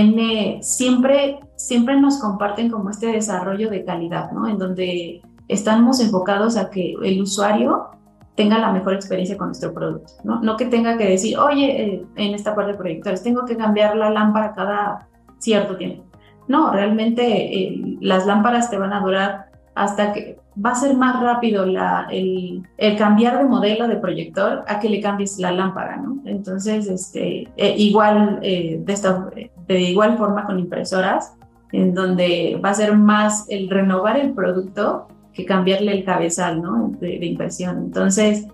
siempre, 0.61 1.41
siempre 1.57 1.99
nos 1.99 2.19
comparten 2.19 2.71
como 2.71 2.91
este 2.91 3.07
desarrollo 3.07 3.71
de 3.71 3.83
calidad, 3.87 4.31
¿no? 4.33 4.47
En 4.47 4.59
donde 4.59 5.23
estamos 5.49 6.01
enfocados 6.01 6.59
a 6.59 6.69
que 6.69 6.97
el 7.03 7.23
usuario 7.23 7.93
tenga 8.35 8.59
la 8.59 8.73
mejor 8.73 8.93
experiencia 8.93 9.39
con 9.39 9.47
nuestro 9.49 9.73
producto, 9.73 10.13
¿no? 10.23 10.43
No 10.43 10.59
que 10.59 10.67
tenga 10.67 10.99
que 10.99 11.07
decir, 11.07 11.39
oye, 11.39 11.83
eh, 11.83 12.07
en 12.17 12.35
esta 12.35 12.55
parte 12.55 12.73
de 12.73 12.79
proyectores, 12.79 13.23
tengo 13.23 13.47
que 13.47 13.57
cambiar 13.57 13.97
la 13.97 14.11
lámpara 14.11 14.53
cada 14.53 15.09
cierto 15.39 15.79
tiempo. 15.79 16.10
No, 16.51 16.73
realmente 16.73 17.23
eh, 17.23 17.97
las 18.01 18.27
lámparas 18.27 18.71
te 18.71 18.77
van 18.77 18.93
a 18.93 18.99
durar 18.99 19.51
hasta 19.77 20.13
que 20.13 20.37
va 20.57 20.71
a 20.71 20.75
ser 20.75 20.97
más 20.97 21.23
rápido 21.23 21.63
el, 21.63 22.67
cambiar 22.99 23.39
de 23.39 23.45
modelo 23.45 23.87
de 23.87 23.95
proyector 23.95 24.65
a 24.67 24.81
que 24.81 24.89
le 24.89 25.01
cambies 25.01 25.39
la 25.39 25.53
lámpara, 25.53 25.99
¿no? 25.99 26.21
Entonces, 26.25 26.89
este, 26.89 27.49
eh, 27.57 27.75
igual, 27.77 28.41
eh, 28.43 28.81
de, 28.85 28.93
esta, 28.93 29.31
de 29.69 29.81
igual 29.81 30.19
forma 30.19 30.45
con 30.45 30.59
impresoras, 30.59 31.37
en 31.71 31.95
donde 31.95 32.61
va 32.63 32.71
a 32.71 32.75
ser 32.75 32.97
más 32.97 33.47
el 33.49 33.71
renovar 33.71 34.19
el 34.19 34.33
producto 34.33 35.07
que 35.33 35.45
cambiarle 35.45 35.93
el 35.93 36.05
cabezal, 36.05 36.61
¿no? 36.61 36.91
De, 36.99 37.21
de 37.21 37.27
impresión. 37.27 37.79
Entonces, 37.79 38.49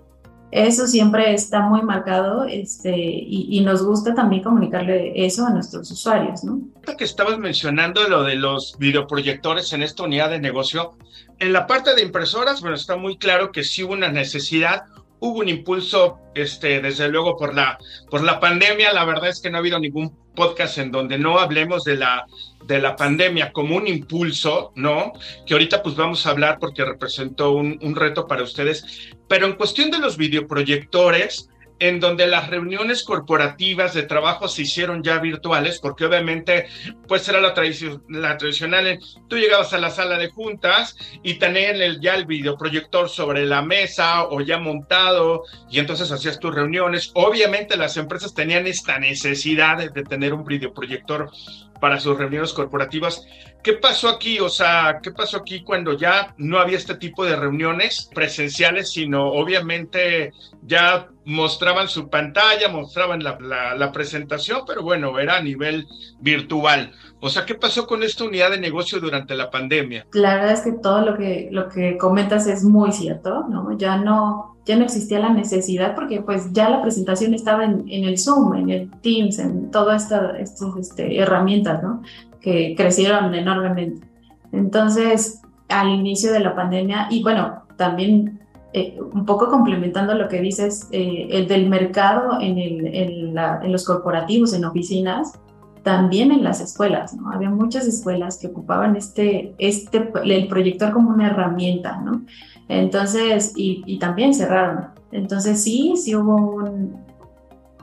eso 0.51 0.87
siempre 0.87 1.33
está 1.33 1.61
muy 1.61 1.81
marcado 1.81 2.45
este, 2.45 2.95
y, 2.95 3.59
nos 3.61 3.83
gusta 3.83 4.15
también 4.15 4.43
comunicarle 4.43 5.11
eso 5.25 5.45
a 5.45 5.49
nuestros 5.49 5.91
usuarios, 5.91 6.43
¿no? 6.43 6.61
que 6.97 7.03
estabas 7.03 7.37
mencionando 7.37 8.07
lo 8.07 8.23
de 8.23 8.35
los 8.35 8.77
videoproyectores 8.79 9.73
en 9.73 9.83
esta 9.83 10.03
unidad 10.03 10.29
de 10.29 10.39
negocio, 10.39 10.93
en 11.39 11.51
la 11.51 11.67
parte 11.67 11.93
de 11.95 12.01
impresoras, 12.01 12.61
bueno, 12.61 12.75
está 12.75 12.95
muy 12.95 13.17
claro 13.17 13.51
que 13.51 13.63
sí 13.63 13.83
hubo 13.83 13.93
una 13.93 14.09
necesidad, 14.09 14.85
hubo 15.19 15.39
un 15.39 15.49
impulso, 15.49 16.19
este, 16.35 16.81
desde 16.81 17.09
luego 17.09 17.37
por 17.37 17.55
la, 17.55 17.77
por 18.09 18.23
la 18.23 18.39
pandemia, 18.39 18.93
la 18.93 19.05
verdad 19.05 19.29
es 19.29 19.41
que 19.41 19.49
no 19.49 19.57
ha 19.57 19.59
habido 19.59 19.79
ningún 19.79 20.15
podcast 20.35 20.77
en 20.77 20.91
donde 20.91 21.17
no 21.17 21.39
hablemos 21.39 21.83
de 21.83 21.95
la, 21.95 22.25
de 22.65 22.79
la 22.79 22.95
pandemia 22.95 23.51
como 23.51 23.75
un 23.75 23.87
impulso, 23.87 24.71
¿no? 24.75 25.13
Que 25.45 25.53
ahorita 25.53 25.81
pues 25.81 25.95
vamos 25.95 26.25
a 26.25 26.29
hablar 26.29 26.59
porque 26.59 26.85
representó 26.85 27.51
un, 27.51 27.79
un 27.81 27.95
reto 27.95 28.27
para 28.27 28.43
ustedes. 28.43 29.09
Pero 29.27 29.47
en 29.47 29.53
cuestión 29.53 29.89
de 29.89 29.99
los 29.99 30.17
videoproyectores, 30.17 31.49
en 31.79 31.99
donde 31.99 32.27
las 32.27 32.49
reuniones 32.49 33.03
corporativas 33.03 33.93
de 33.93 34.03
trabajo 34.03 34.47
se 34.47 34.63
hicieron 34.63 35.03
ya 35.03 35.19
virtuales, 35.19 35.79
porque 35.79 36.05
obviamente 36.05 36.67
pues 37.07 37.27
era 37.29 37.39
la, 37.39 37.53
la 38.09 38.37
tradicional, 38.37 38.99
tú 39.27 39.37
llegabas 39.37 39.73
a 39.73 39.77
la 39.77 39.89
sala 39.89 40.17
de 40.17 40.29
juntas 40.29 40.97
y 41.23 41.35
tenían 41.35 41.81
el, 41.81 41.99
ya 42.01 42.15
el 42.15 42.25
videoproyector 42.25 43.09
sobre 43.09 43.45
la 43.45 43.61
mesa 43.61 44.23
o 44.25 44.41
ya 44.41 44.57
montado 44.57 45.43
y 45.69 45.79
entonces 45.79 46.11
hacías 46.11 46.39
tus 46.39 46.53
reuniones. 46.53 47.11
Obviamente 47.13 47.77
las 47.77 47.97
empresas 47.97 48.33
tenían 48.33 48.67
esta 48.67 48.99
necesidad 48.99 49.77
de, 49.77 49.89
de 49.89 50.03
tener 50.03 50.33
un 50.33 50.45
videoproyector 50.45 51.29
para 51.79 51.99
sus 51.99 52.17
reuniones 52.17 52.53
corporativas. 52.53 53.25
¿Qué 53.63 53.73
pasó 53.73 54.09
aquí? 54.09 54.39
O 54.39 54.49
sea, 54.49 54.99
¿qué 55.01 55.11
pasó 55.11 55.37
aquí 55.37 55.63
cuando 55.63 55.93
ya 55.93 56.33
no 56.37 56.59
había 56.59 56.77
este 56.77 56.95
tipo 56.95 57.25
de 57.25 57.35
reuniones 57.35 58.09
presenciales, 58.13 58.91
sino 58.91 59.27
obviamente 59.27 60.31
ya 60.63 61.09
mostraban 61.25 61.89
su 61.89 62.09
pantalla, 62.09 62.69
mostraban 62.69 63.21
la, 63.23 63.37
la, 63.75 63.91
presentación, 63.91 64.61
pero 64.65 64.81
bueno, 64.81 65.19
era 65.19 65.37
a 65.37 65.41
nivel 65.41 65.85
virtual. 66.19 66.93
O 67.19 67.29
sea, 67.29 67.45
¿qué 67.45 67.55
pasó 67.55 67.87
con 67.87 68.03
esta 68.03 68.25
unidad 68.25 68.51
de 68.51 68.59
negocio 68.59 68.99
durante 68.99 69.35
la 69.35 69.49
pandemia? 69.49 70.05
La 70.13 70.35
verdad 70.35 70.51
es 70.51 70.61
que 70.61 70.73
todo 70.73 71.01
lo 71.01 71.17
que, 71.17 71.49
lo 71.51 71.67
que 71.67 71.97
comentas 71.97 72.45
es 72.47 72.63
muy 72.63 72.91
cierto, 72.91 73.45
¿no? 73.49 73.75
Ya 73.77 73.97
no, 73.97 74.57
ya 74.65 74.75
no 74.75 74.83
existía 74.83 75.19
la 75.19 75.29
necesidad 75.29 75.95
porque 75.95 76.21
pues 76.21 76.53
ya 76.53 76.69
la 76.69 76.81
presentación 76.81 77.33
estaba 77.33 77.65
en, 77.65 77.85
en 77.89 78.03
el 78.03 78.19
Zoom, 78.19 78.55
en 78.55 78.69
el 78.69 78.91
Teams, 79.01 79.39
en 79.39 79.71
todas 79.71 80.03
estas 80.03 80.35
este, 80.77 81.19
herramientas, 81.19 81.81
¿no? 81.81 82.03
que 82.39 82.75
crecieron 82.75 83.33
enormemente. 83.33 84.07
Entonces, 84.51 85.41
al 85.69 85.89
inicio 85.89 86.31
de 86.31 86.39
la 86.39 86.55
pandemia, 86.55 87.07
y 87.09 87.21
bueno, 87.21 87.63
también 87.75 88.39
eh, 88.73 88.97
un 88.99 89.25
poco 89.25 89.49
complementando 89.49 90.13
lo 90.13 90.27
que 90.27 90.41
dices, 90.41 90.87
eh, 90.91 91.27
el 91.31 91.47
del 91.47 91.67
mercado 91.67 92.39
en, 92.39 92.57
el, 92.57 92.87
en, 92.87 93.71
los 93.71 93.85
corporativos, 93.85 94.53
en 94.53 94.65
oficinas, 94.65 95.39
también 95.87 96.33
en 96.33 96.43
las 96.43 96.59
escuelas, 96.59 97.15
¿no? 97.15 97.31
Había 97.31 97.49
muchas 97.49 97.87
escuelas 97.87 98.37
que 98.37 98.47
ocupaban 98.47 98.97
este, 98.97 99.55
este, 99.57 100.11
el 100.25 100.49
proyector 100.49 100.91
como 100.91 101.11
una 101.11 101.27
herramienta, 101.27 102.01
¿no? 102.01 102.23
Entonces, 102.67 103.53
y, 103.55 103.97
también 103.97 104.33
cerraron. 104.33 104.87
Entonces 105.13 105.63
sí, 105.63 105.93
sí 105.95 106.13
hubo 106.13 106.35
un, 106.35 106.97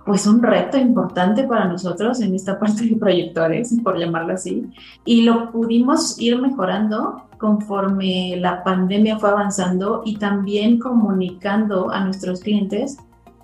pues 0.05 0.27
un 0.27 0.43
reto 0.43 0.77
importante 0.77 1.45
para 1.45 1.65
nosotros 1.65 2.21
en 2.21 2.35
esta 2.35 2.59
parte 2.59 2.85
de 2.85 2.95
proyectores, 2.97 3.75
por 3.83 3.99
llamarlo 3.99 4.35
así, 4.35 4.71
y 5.07 5.23
lo 5.23 5.51
pudimos 5.51 6.21
ir 6.21 6.39
mejorando 6.39 7.23
conforme 7.39 8.37
la 8.37 8.63
pandemia 8.63 9.19
fue 9.19 9.31
avanzando 9.31 10.03
y 10.05 10.19
también 10.19 10.79
comunicando 10.79 11.91
a 11.91 12.05
nuestros 12.05 12.41
clientes 12.41 12.99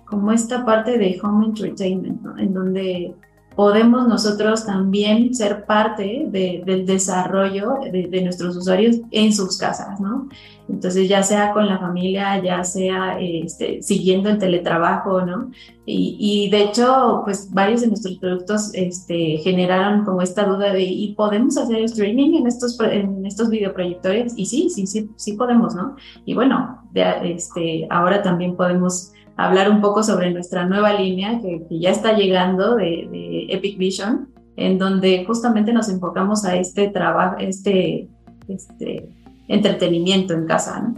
como 0.05 0.31
esta 0.31 0.63
parte 0.63 0.99
de 0.99 1.19
home 1.23 1.47
entertainment, 1.47 2.21
en 2.37 2.53
donde 2.53 3.15
podemos 3.55 4.07
nosotros 4.07 4.65
también 4.65 5.33
ser 5.33 5.65
parte 5.65 6.25
del 6.29 6.85
desarrollo 6.85 7.79
de, 7.91 8.21
nuestros 8.21 8.55
usuarios 8.55 8.97
en 9.11 9.33
sus 9.33 9.57
casas, 9.57 9.99
¿no? 9.99 10.29
Entonces, 10.69 11.09
ya 11.09 11.21
sea 11.21 11.51
con 11.51 11.67
la 11.67 11.77
familia, 11.77 12.41
ya 12.41 12.63
sea 12.63 13.19
este, 13.19 13.81
siguiendo 13.81 14.29
el 14.29 14.37
teletrabajo, 14.37 15.25
¿no? 15.25 15.51
Y, 15.85 16.49
de 16.49 16.63
hecho, 16.63 17.23
pues 17.25 17.51
varios 17.51 17.81
de 17.81 17.87
nuestros 17.87 18.17
productos 18.19 18.71
este, 18.73 19.39
generaron 19.39 20.05
como 20.05 20.21
esta 20.21 20.45
duda 20.45 20.71
de, 20.71 20.83
¿y 20.83 21.13
podemos 21.15 21.57
hacer 21.57 21.83
streaming 21.83 22.35
en 22.35 22.47
estos, 22.47 22.79
en 22.79 23.25
estos 23.25 23.49
videoproyectores? 23.49 24.33
Y 24.37 24.45
sí, 24.45 24.69
sí, 24.69 24.87
sí, 24.87 25.09
sí 25.17 25.33
podemos, 25.33 25.75
¿no? 25.75 25.97
Y 26.23 26.33
bueno, 26.35 26.81
este, 26.93 27.87
ahora 27.89 28.21
también 28.21 28.55
podemos 28.55 29.11
hablar 29.37 29.69
un 29.69 29.81
poco 29.81 30.03
sobre 30.03 30.31
nuestra 30.31 30.65
nueva 30.65 30.93
línea 30.93 31.39
que, 31.41 31.65
ya 31.69 31.89
está 31.89 32.13
llegando 32.13 32.75
de, 32.75 33.47
Epic 33.49 33.77
Vision, 33.77 34.29
en 34.55 34.77
donde 34.77 35.25
justamente 35.25 35.73
nos 35.73 35.89
enfocamos 35.89 36.45
a 36.45 36.55
este 36.55 36.89
trabajo, 36.89 37.37
este, 37.39 38.07
este 38.47 39.09
entretenimiento 39.47 40.33
en 40.33 40.45
casa, 40.45 40.81
¿no? 40.81 40.95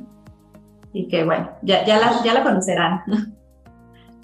Y 0.91 1.07
que 1.07 1.23
bueno, 1.23 1.49
ya, 1.63 1.85
ya, 1.85 1.99
la, 1.99 2.23
ya 2.23 2.33
la 2.33 2.43
conocerán. 2.43 3.01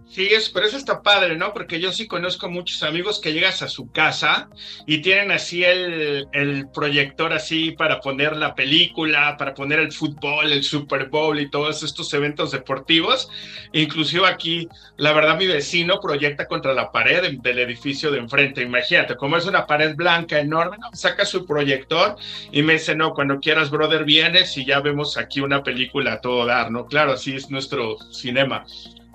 Sí, 0.10 0.26
es, 0.26 0.50
pero 0.50 0.66
eso 0.66 0.76
está 0.76 1.04
padre, 1.04 1.38
¿no? 1.38 1.54
Porque 1.54 1.80
yo 1.80 1.92
sí 1.92 2.08
conozco 2.08 2.50
muchos 2.50 2.82
amigos 2.82 3.20
que 3.20 3.32
llegas 3.32 3.62
a 3.62 3.68
su 3.68 3.92
casa 3.92 4.50
y 4.88 5.04
tienen 5.04 5.30
así 5.30 5.64
el, 5.64 6.28
proyector 6.74 7.32
así 7.32 7.72
para 7.72 8.00
poner 8.00 8.36
la 8.36 8.56
película, 8.56 9.38
para 9.38 9.54
poner 9.54 9.78
el 9.80 9.92
fútbol, 9.92 10.52
el 10.52 10.64
Super 10.64 11.10
Bowl 11.10 11.40
y 11.40 11.52
todos 11.52 11.84
estos 11.84 12.12
eventos 12.16 12.50
deportivos. 12.50 13.30
Inclusive 13.72 14.26
aquí, 14.26 14.68
la 14.98 15.14
verdad, 15.14 15.38
mi 15.38 15.46
vecino 15.46 16.00
proyecta 16.00 16.48
contra 16.48 16.74
la 16.74 16.92
pared 16.92 17.38
del 17.40 17.60
edificio 17.60 18.10
de 18.10 18.18
enfrente. 18.18 18.64
Imagínate, 18.64 19.16
como 19.16 19.38
es 19.38 19.46
una 19.46 19.68
pared 19.68 19.96
blanca 19.96 20.40
enorme, 20.40 20.78
saca 20.92 21.24
su 21.24 21.46
proyector 21.46 22.16
y 22.52 22.64
me 22.64 22.74
dice, 22.74 22.96
no, 22.96 23.14
cuando 23.14 23.40
quieras, 23.40 23.70
brother, 23.70 24.06
vienes 24.06 24.58
y 24.58 24.66
ya 24.66 24.80
vemos 24.80 25.18
aquí 25.18 25.40
una 25.40 25.62
película 25.62 26.14
a 26.14 26.22
todo 26.22 26.48
dar, 26.48 26.72
¿no? 26.72 26.88
Claro, 26.88 27.12
así 27.12 27.36
es 27.36 27.52
nuestro 27.52 27.98
cinema. 28.12 28.66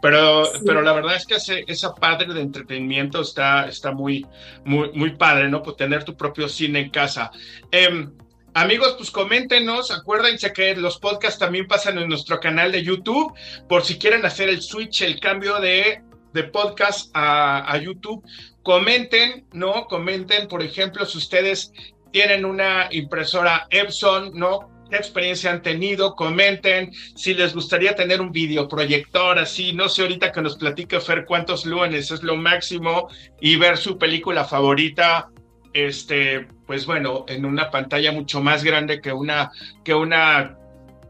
Pero, 0.04 0.42
pero 0.66 0.82
la 0.82 0.92
verdad 0.92 1.16
es 1.16 1.24
que 1.24 1.36
ese, 1.36 1.64
esa 1.66 1.94
padre 1.94 2.34
de 2.34 2.42
entretenimiento 2.42 3.22
está, 3.22 3.66
está 3.68 3.90
muy, 3.90 4.26
muy, 4.62 4.92
muy 4.92 5.16
padre, 5.16 5.48
¿no? 5.48 5.62
Por 5.62 5.76
tener 5.76 6.04
tu 6.04 6.14
propio 6.14 6.46
cine 6.46 6.80
en 6.80 6.90
casa. 6.90 7.30
Em, 7.70 8.12
amigos, 8.52 8.96
pues 8.98 9.10
coméntenos, 9.10 9.90
acuérdense 9.90 10.52
que 10.52 10.76
los 10.76 10.98
podcasts 10.98 11.38
también 11.38 11.66
pasan 11.66 11.96
en 11.96 12.06
nuestro 12.10 12.38
canal 12.38 12.70
de 12.70 12.82
YouTube, 12.82 13.32
por 13.66 13.82
si 13.82 13.98
quieren 13.98 14.26
hacer 14.26 14.50
el 14.50 14.60
switch, 14.60 15.00
el 15.00 15.18
cambio 15.20 15.58
de, 15.58 16.02
de 16.34 16.44
podcast 16.44 17.10
a, 17.14 17.72
a 17.72 17.78
YouTube, 17.78 18.22
comenten, 18.62 19.46
¿no? 19.54 19.86
Comenten, 19.86 20.48
por 20.48 20.62
ejemplo, 20.62 21.06
si 21.06 21.16
ustedes 21.16 21.72
tienen 22.12 22.44
una 22.44 22.88
impresora 22.90 23.66
Epson, 23.70 24.32
¿no? 24.34 24.73
Qué 24.94 24.98
experiencia 24.98 25.50
han 25.50 25.60
tenido, 25.60 26.14
comenten 26.14 26.92
si 27.16 27.34
les 27.34 27.52
gustaría 27.52 27.96
tener 27.96 28.20
un 28.20 28.30
videoproyector 28.30 29.40
así, 29.40 29.72
no 29.72 29.88
sé 29.88 30.02
ahorita 30.02 30.30
que 30.30 30.40
nos 30.40 30.56
platique 30.56 31.00
Fer 31.00 31.24
cuántos 31.24 31.66
lunes 31.66 32.12
es 32.12 32.22
lo 32.22 32.36
máximo 32.36 33.08
y 33.40 33.56
ver 33.56 33.76
su 33.76 33.98
película 33.98 34.44
favorita, 34.44 35.30
este, 35.72 36.46
pues 36.64 36.86
bueno, 36.86 37.24
en 37.26 37.44
una 37.44 37.72
pantalla 37.72 38.12
mucho 38.12 38.40
más 38.40 38.62
grande 38.62 39.00
que 39.00 39.12
una, 39.12 39.50
que 39.82 39.94
una 39.94 40.56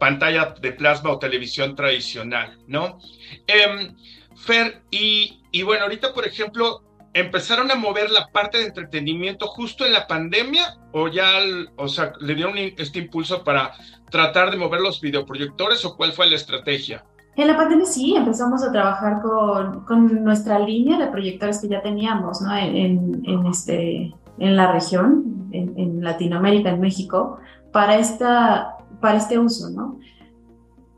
pantalla 0.00 0.54
de 0.58 0.72
plasma 0.72 1.10
o 1.10 1.18
televisión 1.18 1.76
tradicional, 1.76 2.58
¿no? 2.66 2.98
Em, 3.46 3.94
Fer, 4.34 4.80
y, 4.90 5.42
y 5.52 5.62
bueno, 5.62 5.82
ahorita 5.82 6.14
por 6.14 6.26
ejemplo, 6.26 6.82
empezaron 7.14 7.70
a 7.70 7.76
mover 7.76 8.10
la 8.10 8.28
parte 8.28 8.58
de 8.58 8.66
entretenimiento 8.66 9.46
justo 9.46 9.86
en 9.86 9.92
la 9.92 10.06
pandemia 10.06 10.76
o 10.92 11.08
ya, 11.08 11.28
o 11.76 11.88
sea, 11.88 12.12
le 12.20 12.34
dieron 12.34 12.58
este 12.58 12.98
impulso 12.98 13.44
para 13.44 13.72
tratar 14.10 14.50
de 14.50 14.56
mover 14.56 14.80
los 14.80 15.00
videoproyectores 15.00 15.84
o 15.84 15.96
cuál 15.96 16.12
fue 16.12 16.28
la 16.28 16.36
estrategia? 16.36 17.04
En 17.36 17.48
la 17.48 17.56
pandemia 17.56 17.86
sí, 17.86 18.14
empezamos 18.14 18.62
a 18.62 18.70
trabajar 18.70 19.20
con, 19.22 19.84
con 19.84 20.22
nuestra 20.22 20.58
línea 20.58 20.98
de 20.98 21.08
proyectores 21.08 21.60
que 21.60 21.68
ya 21.68 21.82
teníamos, 21.82 22.40
¿no? 22.40 22.56
En, 22.56 23.22
en 23.24 23.46
este, 23.46 24.14
en 24.38 24.56
la 24.56 24.72
región, 24.72 25.48
en, 25.52 25.76
en, 25.76 26.04
Latinoamérica, 26.04 26.70
en 26.70 26.80
México, 26.80 27.38
para, 27.72 27.96
esta, 27.96 28.76
para 29.00 29.18
este 29.18 29.38
uso, 29.38 29.70
¿no? 29.70 29.98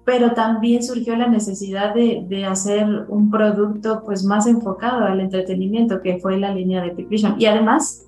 Pero 0.07 0.33
también 0.33 0.85
surgió 0.85 1.17
la 1.17 1.27
necesidad 1.27 1.93
de, 1.93 2.25
de, 2.29 2.45
hacer 2.45 2.87
un 3.09 3.29
producto 3.29 4.05
pues 4.07 4.25
más 4.25 4.47
enfocado 4.47 5.05
al 5.05 5.19
entretenimiento, 5.19 6.01
que 6.01 6.19
fue 6.19 6.39
la 6.39 6.55
línea 6.55 6.81
de 6.81 6.93
Peak 6.93 7.09
Vision. 7.09 7.35
Y 7.39 7.47
además, 7.47 8.07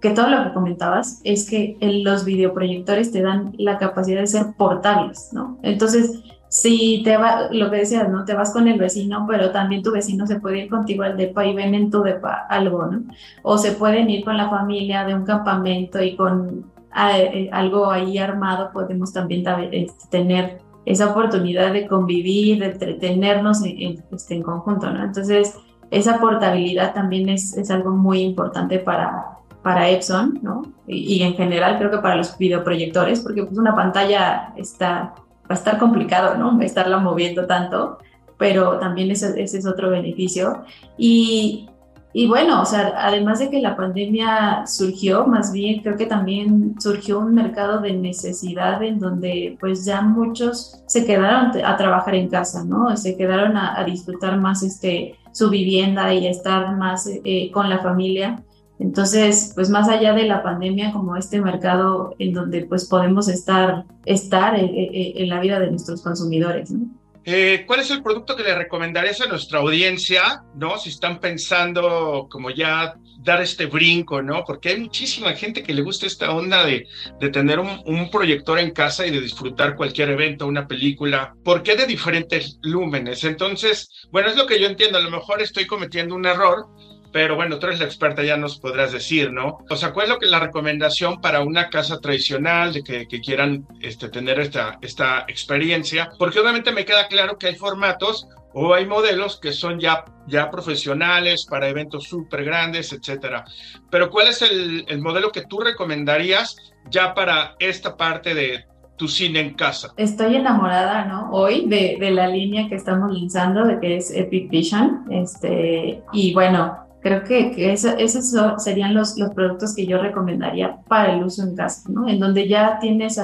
que 0.00 0.10
todo 0.10 0.28
lo 0.28 0.44
que 0.44 0.52
comentabas 0.52 1.22
es 1.24 1.48
que 1.48 1.78
los 1.80 2.26
videoproyectores 2.26 3.12
te 3.12 3.22
dan 3.22 3.54
la 3.56 3.78
capacidad 3.78 4.20
de 4.20 4.26
ser 4.26 4.46
portables, 4.58 5.30
¿no? 5.32 5.58
Entonces, 5.62 6.22
si 6.48 7.02
te 7.02 7.16
va, 7.16 7.48
lo 7.50 7.70
que 7.70 7.78
decías, 7.78 8.10
¿no? 8.10 8.26
Te 8.26 8.34
vas 8.34 8.52
con 8.52 8.68
el 8.68 8.78
vecino, 8.78 9.24
pero 9.26 9.52
también 9.52 9.82
tu 9.82 9.92
vecino 9.92 10.26
se 10.26 10.38
puede 10.38 10.64
ir 10.64 10.68
contigo 10.68 11.02
al 11.02 11.16
depa 11.16 11.46
y 11.46 11.54
ven 11.54 11.74
en 11.74 11.90
tu 11.90 12.02
depa 12.02 12.46
algo, 12.50 12.86
¿no? 12.86 13.04
O 13.42 13.56
se 13.56 13.72
pueden 13.72 14.10
ir 14.10 14.22
con 14.22 14.36
la 14.36 14.50
familia 14.50 15.04
de 15.04 15.14
un 15.14 15.24
campamento 15.24 16.02
y 16.02 16.14
con 16.14 16.66
eh, 16.94 17.48
algo 17.52 17.90
ahí 17.90 18.18
armado 18.18 18.70
podemos 18.72 19.14
también 19.14 19.44
este, 19.72 20.08
tener 20.10 20.69
esa 20.84 21.10
oportunidad 21.10 21.72
de 21.72 21.86
convivir, 21.86 22.58
de 22.60 22.66
entretenernos 22.66 23.62
en, 23.64 24.02
este, 24.12 24.34
en 24.34 24.42
conjunto, 24.42 24.90
¿no? 24.90 25.04
Entonces, 25.04 25.56
esa 25.90 26.18
portabilidad 26.20 26.94
también 26.94 27.28
es, 27.28 27.56
es 27.56 27.70
algo 27.70 27.90
muy 27.90 28.20
importante 28.20 28.78
para, 28.78 29.38
para 29.62 29.88
Epson, 29.88 30.38
¿no? 30.42 30.62
Y, 30.86 31.22
en 31.22 31.34
general 31.34 31.78
creo 31.78 31.90
que 31.90 31.98
para 31.98 32.16
los 32.16 32.36
videoproyectores, 32.38 33.20
porque 33.20 33.44
pues 33.44 33.58
una 33.58 33.74
pantalla 33.74 34.52
está, 34.56 35.14
va 35.42 35.50
a 35.50 35.54
estar 35.54 35.78
complicado, 35.78 36.36
¿no? 36.36 36.60
Estarla 36.62 36.98
moviendo 36.98 37.46
tanto, 37.46 37.98
pero 38.38 38.78
también 38.78 39.10
ese, 39.10 39.40
ese 39.42 39.58
es 39.58 39.66
otro 39.66 39.90
beneficio. 39.90 40.64
Y, 40.96 41.68
y 42.12 42.26
bueno, 42.26 42.60
o 42.60 42.64
sea, 42.64 42.92
además 42.96 43.38
de 43.38 43.50
que 43.50 43.60
la 43.60 43.76
pandemia 43.76 44.66
surgió, 44.66 45.26
más 45.26 45.52
bien 45.52 45.80
creo 45.80 45.96
que 45.96 46.06
también 46.06 46.74
surgió 46.80 47.20
un 47.20 47.34
mercado 47.34 47.80
de 47.80 47.92
necesidad 47.92 48.82
en 48.82 48.98
donde 48.98 49.56
pues 49.60 49.84
ya 49.84 50.02
muchos 50.02 50.82
se 50.86 51.06
quedaron 51.06 51.52
a 51.64 51.76
trabajar 51.76 52.16
en 52.16 52.28
casa, 52.28 52.64
¿no? 52.64 52.96
Se 52.96 53.16
quedaron 53.16 53.56
a, 53.56 53.84
disfrutar 53.84 54.38
más 54.38 54.64
este, 54.64 55.14
su 55.32 55.50
vivienda 55.50 56.12
y 56.12 56.26
a 56.26 56.30
estar 56.30 56.76
más 56.76 57.06
eh, 57.06 57.50
con 57.52 57.70
la 57.70 57.78
familia. 57.78 58.42
Entonces, 58.80 59.52
pues 59.54 59.70
más 59.70 59.88
allá 59.88 60.12
de 60.12 60.24
la 60.24 60.42
pandemia, 60.42 60.92
como 60.92 61.14
este 61.14 61.40
mercado 61.40 62.16
en 62.18 62.32
donde 62.32 62.64
pues 62.64 62.88
podemos 62.88 63.28
estar, 63.28 63.84
estar 64.04 64.56
eh, 64.56 64.64
eh, 64.64 65.12
en 65.16 65.28
la 65.28 65.38
vida 65.38 65.60
de 65.60 65.70
nuestros 65.70 66.02
consumidores, 66.02 66.72
¿no? 66.72 66.88
Eh, 67.24 67.64
¿Cuál 67.66 67.80
es 67.80 67.90
el 67.90 68.02
producto 68.02 68.34
que 68.34 68.42
le 68.42 68.54
recomendarías 68.54 69.20
a 69.20 69.26
nuestra 69.26 69.58
audiencia, 69.58 70.42
no? 70.54 70.78
Si 70.78 70.88
están 70.88 71.20
pensando 71.20 72.26
como 72.30 72.50
ya 72.50 72.94
dar 73.22 73.42
este 73.42 73.66
brinco, 73.66 74.22
¿no? 74.22 74.42
Porque 74.44 74.70
hay 74.70 74.80
muchísima 74.80 75.32
gente 75.34 75.62
que 75.62 75.74
le 75.74 75.82
gusta 75.82 76.06
esta 76.06 76.32
onda 76.32 76.64
de, 76.64 76.86
de 77.20 77.28
tener 77.28 77.58
un, 77.58 77.82
un, 77.84 78.10
proyector 78.10 78.58
en 78.58 78.70
casa 78.70 79.06
y 79.06 79.10
de 79.10 79.20
disfrutar 79.20 79.76
cualquier 79.76 80.10
evento, 80.10 80.46
una 80.46 80.66
película. 80.66 81.34
¿Por 81.44 81.62
qué 81.62 81.76
de 81.76 81.86
diferentes 81.86 82.58
lúmenes? 82.62 83.22
Entonces, 83.24 83.90
bueno, 84.10 84.30
es 84.30 84.36
lo 84.36 84.46
que 84.46 84.58
yo 84.58 84.66
entiendo. 84.66 84.96
A 84.96 85.02
lo 85.02 85.10
mejor 85.10 85.42
estoy 85.42 85.66
cometiendo 85.66 86.14
un 86.14 86.24
error, 86.24 86.68
pero 87.12 87.36
bueno, 87.36 87.58
tú 87.58 87.66
eres 87.66 87.80
la 87.80 87.86
experta, 87.86 88.22
ya 88.22 88.36
nos 88.36 88.58
podrás 88.58 88.92
decir, 88.92 89.32
¿no? 89.32 89.58
O 89.68 89.76
sea, 89.76 89.92
¿cuál 89.92 90.04
es 90.06 90.10
lo 90.10 90.18
que 90.18 90.26
la 90.26 90.40
recomendación 90.40 91.20
para 91.20 91.40
una 91.40 91.68
casa 91.68 92.00
tradicional 92.00 92.72
de 92.72 92.82
que, 92.82 93.08
que 93.08 93.20
quieran 93.20 93.66
este, 93.80 94.08
tener 94.08 94.38
esta, 94.38 94.78
esta 94.80 95.24
experiencia? 95.28 96.10
Porque 96.18 96.38
obviamente 96.38 96.72
me 96.72 96.84
queda 96.84 97.08
claro 97.08 97.36
que 97.36 97.48
hay 97.48 97.56
formatos 97.56 98.28
o 98.52 98.74
hay 98.74 98.86
modelos 98.86 99.38
que 99.40 99.52
son 99.52 99.78
ya, 99.80 100.04
ya 100.26 100.50
profesionales 100.50 101.46
para 101.48 101.68
eventos 101.68 102.04
súper 102.04 102.44
grandes, 102.44 102.92
etcétera. 102.92 103.44
Pero 103.90 104.10
¿cuál 104.10 104.28
es 104.28 104.42
el, 104.42 104.84
el 104.88 105.00
modelo 105.00 105.30
que 105.30 105.46
tú 105.46 105.60
recomendarías 105.60 106.56
ya 106.90 107.14
para 107.14 107.54
esta 107.58 107.96
parte 107.96 108.34
de 108.34 108.64
tu 108.96 109.08
cine 109.08 109.40
en 109.40 109.54
casa? 109.54 109.92
Estoy 109.96 110.36
enamorada, 110.36 111.06
¿no? 111.06 111.30
Hoy 111.32 111.66
de, 111.66 111.96
de 111.98 112.10
la 112.10 112.26
línea 112.26 112.68
que 112.68 112.74
estamos 112.74 113.12
lanzando, 113.12 113.64
de 113.64 113.80
que 113.80 113.96
es 113.96 114.10
Epic 114.10 114.50
Vision. 114.50 115.06
Este, 115.10 116.02
y 116.12 116.34
bueno, 116.34 116.89
Creo 117.00 117.24
que, 117.24 117.52
que 117.52 117.72
esos 117.72 118.34
serían 118.58 118.94
los, 118.94 119.16
los 119.16 119.30
productos 119.30 119.74
que 119.74 119.86
yo 119.86 120.02
recomendaría 120.02 120.80
para 120.88 121.14
el 121.14 121.24
uso 121.24 121.42
en 121.42 121.56
casa, 121.56 121.88
¿no? 121.90 122.08
En 122.08 122.20
donde 122.20 122.46
ya 122.46 122.78
tienes, 122.78 123.20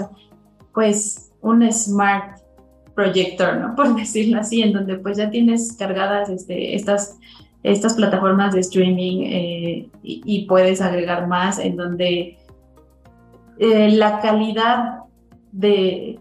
pues, 0.73 1.31
un 1.43 1.71
smart 1.71 2.41
projector, 2.95 3.57
¿no? 3.59 3.75
Por 3.77 3.95
decirlo 3.95 4.41
así, 4.41 4.63
en 4.63 4.73
donde 4.73 4.97
pues 4.97 5.19
ya 5.19 5.31
tienes 5.31 5.77
cargadas 5.79 6.29
este, 6.29 6.75
estas, 6.75 7.19
estas 7.63 7.95
plataformas 7.95 8.55
de 8.55 8.61
streaming 8.61 9.23
eh, 9.25 9.89
y, 10.03 10.47
puedes 10.47 10.81
agregar 10.81 11.29
más, 11.29 11.59
en 11.59 11.77
donde 11.77 12.39
eh, 13.59 13.91
la 13.91 14.21
calidad 14.21 15.01
de, 15.53 16.19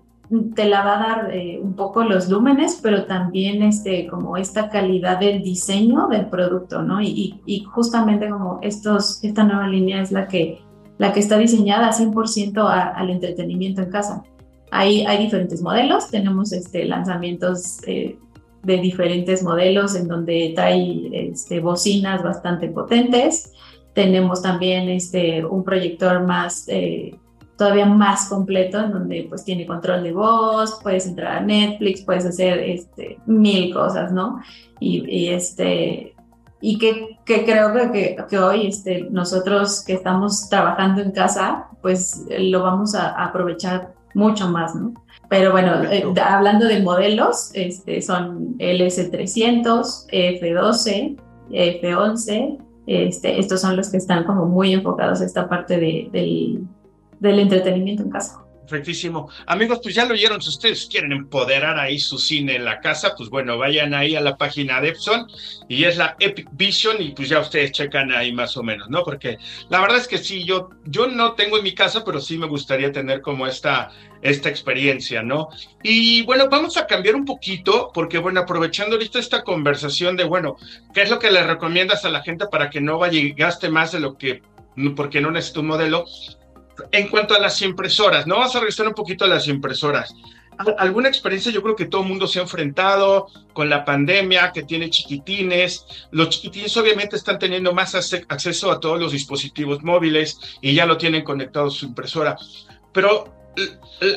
te 0.56 0.66
la 0.66 0.84
va 0.84 0.96
a 0.96 1.08
dar 1.08 1.36
eh, 1.36 1.60
un 1.62 1.76
poco 1.76 2.04
los 2.04 2.30
lúmenes, 2.30 2.80
pero 2.82 3.06
también 3.06 3.62
este, 3.62 4.08
como 4.08 4.38
esta 4.38 4.70
calidad 4.70 5.20
del 5.20 5.44
diseño 5.44 6.08
del 6.08 6.28
producto, 6.28 6.82
¿no? 6.82 7.02
Y, 7.02 7.42
y, 7.46 7.64
justamente 7.64 8.30
como 8.30 8.60
estos, 8.62 9.24
esta 9.24 9.44
nueva 9.44 9.68
línea 9.68 10.02
es 10.02 10.12
la 10.12 10.28
que, 10.28 10.62
la 10.98 11.14
que 11.14 11.20
está 11.20 11.38
diseñada 11.38 11.92
100% 11.92 12.68
al 12.68 13.10
entretenimiento 13.10 13.82
en 13.82 13.92
casa. 13.92 14.24
Hay, 14.72 15.06
hay 15.06 15.24
diferentes 15.24 15.62
modelos, 15.62 16.10
tenemos 16.10 16.52
este, 16.52 16.86
lanzamientos 16.86 17.78
eh, 17.86 18.18
de 18.64 18.78
diferentes 18.78 19.44
modelos 19.44 19.96
en 19.96 20.08
donde 20.08 20.54
trae 20.56 21.30
este, 21.30 21.60
bocinas 21.60 22.24
bastante 22.24 22.68
potentes. 22.70 23.54
Tenemos 23.94 24.42
también 24.42 24.90
este, 24.90 25.46
un 25.46 25.64
proyector 25.64 26.26
más... 26.26 26.68
Eh, 26.68 27.16
todavía 27.58 27.86
más 27.86 28.28
completo, 28.28 28.80
en 28.80 28.91
donde 28.91 29.26
pues 29.30 29.44
tiene 29.44 29.65
control 29.65 30.04
de 30.04 30.12
voz, 30.12 30.80
puedes 30.84 31.08
entrar 31.08 31.38
a 31.38 31.41
Netflix, 31.41 32.02
puedes 32.02 32.26
hacer 32.26 32.60
este, 32.60 33.18
mil 33.26 33.74
cosas, 33.74 34.12
¿no? 34.12 34.41
Y, 34.80 35.30
este, 35.30 36.15
y 36.60 36.78
que, 36.78 37.18
que 37.26 37.46
creo 37.46 37.72
que, 37.91 38.18
que, 38.30 38.38
hoy 38.39 38.68
este, 38.68 39.08
nosotros 39.10 39.84
que 39.86 39.94
estamos 39.94 40.50
trabajando 40.50 41.02
en 41.02 41.12
casa, 41.12 41.68
pues 41.82 42.26
lo 42.38 42.63
vamos 42.63 42.94
a, 42.94 43.12
aprovechar 43.24 43.94
mucho 44.13 44.50
más, 44.50 44.76
¿no? 44.76 44.94
Pero 45.30 45.52
bueno, 45.52 45.84
eh, 45.86 46.06
hablando 46.24 46.68
de 46.68 46.82
modelos, 46.82 47.52
este, 47.54 48.02
son 48.02 48.58
LS300, 48.58 50.08
F12, 50.12 51.18
F11, 51.50 52.58
este, 52.88 53.39
estos 53.39 53.62
son 53.62 53.76
los 53.76 53.89
que 53.89 53.98
están 53.98 54.26
como 54.26 54.46
muy 54.46 54.74
enfocados 54.74 55.22
a 55.22 55.26
esta 55.26 55.50
parte 55.50 55.78
de, 55.78 56.10
del, 56.12 56.68
del 57.26 57.40
entretenimiento 57.40 58.04
en 58.04 58.10
casa. 58.10 58.46
Perfectísimo. 58.66 59.30
Amigos, 59.46 59.80
pues 59.84 59.94
ya 59.94 60.06
lo 60.06 60.14
oyeron, 60.14 60.42
si 60.42 60.50
ustedes 60.50 60.88
quieren 60.88 61.12
empoderar 61.12 61.78
ahí 61.78 62.00
su 62.00 62.18
cine 62.18 62.56
en 62.56 62.66
la 62.66 62.80
casa, 62.80 63.14
pues 63.16 63.30
bueno, 63.30 63.60
vayan 63.60 63.94
ahí 63.94 64.16
a 64.16 64.22
la 64.22 64.38
página 64.38 64.82
de 64.82 64.90
Epson 64.90 65.28
y 65.70 65.84
es 65.84 65.98
la 65.98 66.16
Epic 66.20 66.50
Vision 66.52 67.00
y 67.00 67.12
pues 67.12 67.30
ya 67.30 67.40
ustedes 67.42 67.72
checan 67.74 68.12
ahí 68.12 68.34
más 68.34 68.58
o 68.58 68.64
menos, 68.64 68.90
¿no? 68.90 69.04
Porque 69.04 69.38
la 69.70 69.82
verdad 69.82 69.98
es 69.98 70.08
que 70.08 70.18
sí, 70.18 70.46
yo, 70.46 70.70
yo 70.86 71.06
no 71.06 71.34
tengo 71.34 71.58
en 71.58 71.64
mi 71.64 71.76
casa, 71.76 72.04
pero 72.04 72.20
sí 72.20 72.40
me 72.40 72.48
gustaría 72.48 72.92
tener 72.92 73.22
como 73.22 73.46
esta, 73.46 73.92
esta 74.24 74.50
experiencia, 74.50 75.22
¿no? 75.22 75.50
Y 75.84 76.24
bueno, 76.24 76.50
vamos 76.50 76.76
a 76.78 76.88
cambiar 76.88 77.16
un 77.16 77.26
poquito, 77.26 77.92
porque 77.94 78.18
bueno, 78.18 78.40
aprovechando 78.40 78.96
ahorita 78.96 79.20
esta 79.20 79.44
conversación 79.44 80.18
de, 80.18 80.24
bueno, 80.24 80.56
¿qué 80.92 81.04
es 81.04 81.12
lo 81.12 81.20
que 81.20 81.30
le 81.30 81.44
recomiendas 81.44 82.04
a 82.04 82.10
la 82.10 82.24
gente 82.24 82.48
para 82.48 82.72
que 82.72 82.82
no 82.82 82.98
vaya 82.98 83.22
gaste 83.38 83.70
más 83.70 83.92
de 83.92 84.00
lo 84.00 84.18
que, 84.18 84.42
porque 84.96 85.22
no 85.22 85.30
necesita 85.30 85.60
un 85.60 85.68
modelo? 85.68 86.06
En 86.92 87.08
cuanto 87.08 87.36
a 87.36 87.40
las 87.40 87.62
impresoras, 87.62 88.28
¿no? 88.28 88.38
Vamos 88.38 88.56
a 88.56 88.60
regresar 88.60 88.88
un 88.88 88.94
poquito 88.94 89.26
a 89.26 89.28
las 89.28 89.48
impresoras. 89.48 90.14
¿Alguna 90.78 91.10
experiencia? 91.10 91.52
Yo 91.52 91.62
creo 91.62 91.76
que 91.76 91.86
todo 91.86 92.02
el 92.02 92.08
mundo 92.08 92.28
se 92.28 92.40
ha 92.40 92.44
enfrentado 92.44 93.28
con 93.54 93.70
la 93.70 93.84
pandemia, 93.84 94.52
que 94.54 94.64
tiene 94.64 94.90
chiquitines. 94.90 95.86
Los 96.12 96.30
chiquitines 96.30 96.76
obviamente 96.78 97.18
están 97.18 97.40
teniendo 97.40 97.74
más 97.74 97.94
acceso 97.94 98.72
a 98.72 98.80
todos 98.80 99.00
los 99.00 99.12
dispositivos 99.12 99.84
móviles 99.84 100.40
y 100.62 100.74
ya 100.74 100.86
lo 100.86 100.98
tienen 100.98 101.24
conectado 101.24 101.68
a 101.68 101.72
su 101.72 101.86
impresora. 101.86 102.38
Pero 102.94 103.34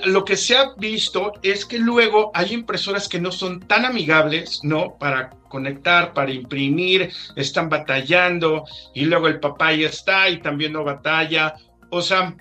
lo 0.05 0.25
que 0.25 0.37
se 0.37 0.57
ha 0.57 0.75
visto 0.77 1.33
es 1.43 1.65
que 1.65 1.79
luego 1.79 2.31
hay 2.35 2.53
impresoras 2.53 3.09
que 3.09 3.21
no 3.21 3.33
son 3.33 3.61
tan 3.61 3.85
amigables, 3.85 4.61
¿no? 4.63 4.97
Para 4.99 5.31
conectar, 5.49 6.13
para 6.13 6.33
imprimir, 6.33 7.11
están 7.37 7.69
batallando 7.69 8.65
y 8.95 9.05
luego 9.05 9.29
el 9.29 9.41
papá 9.41 9.73
ya 9.73 9.89
está 9.89 10.29
y 10.29 10.41
también 10.41 10.73
no 10.73 10.85
batalla. 10.85 11.55
O 11.91 12.03
sea, 12.03 12.37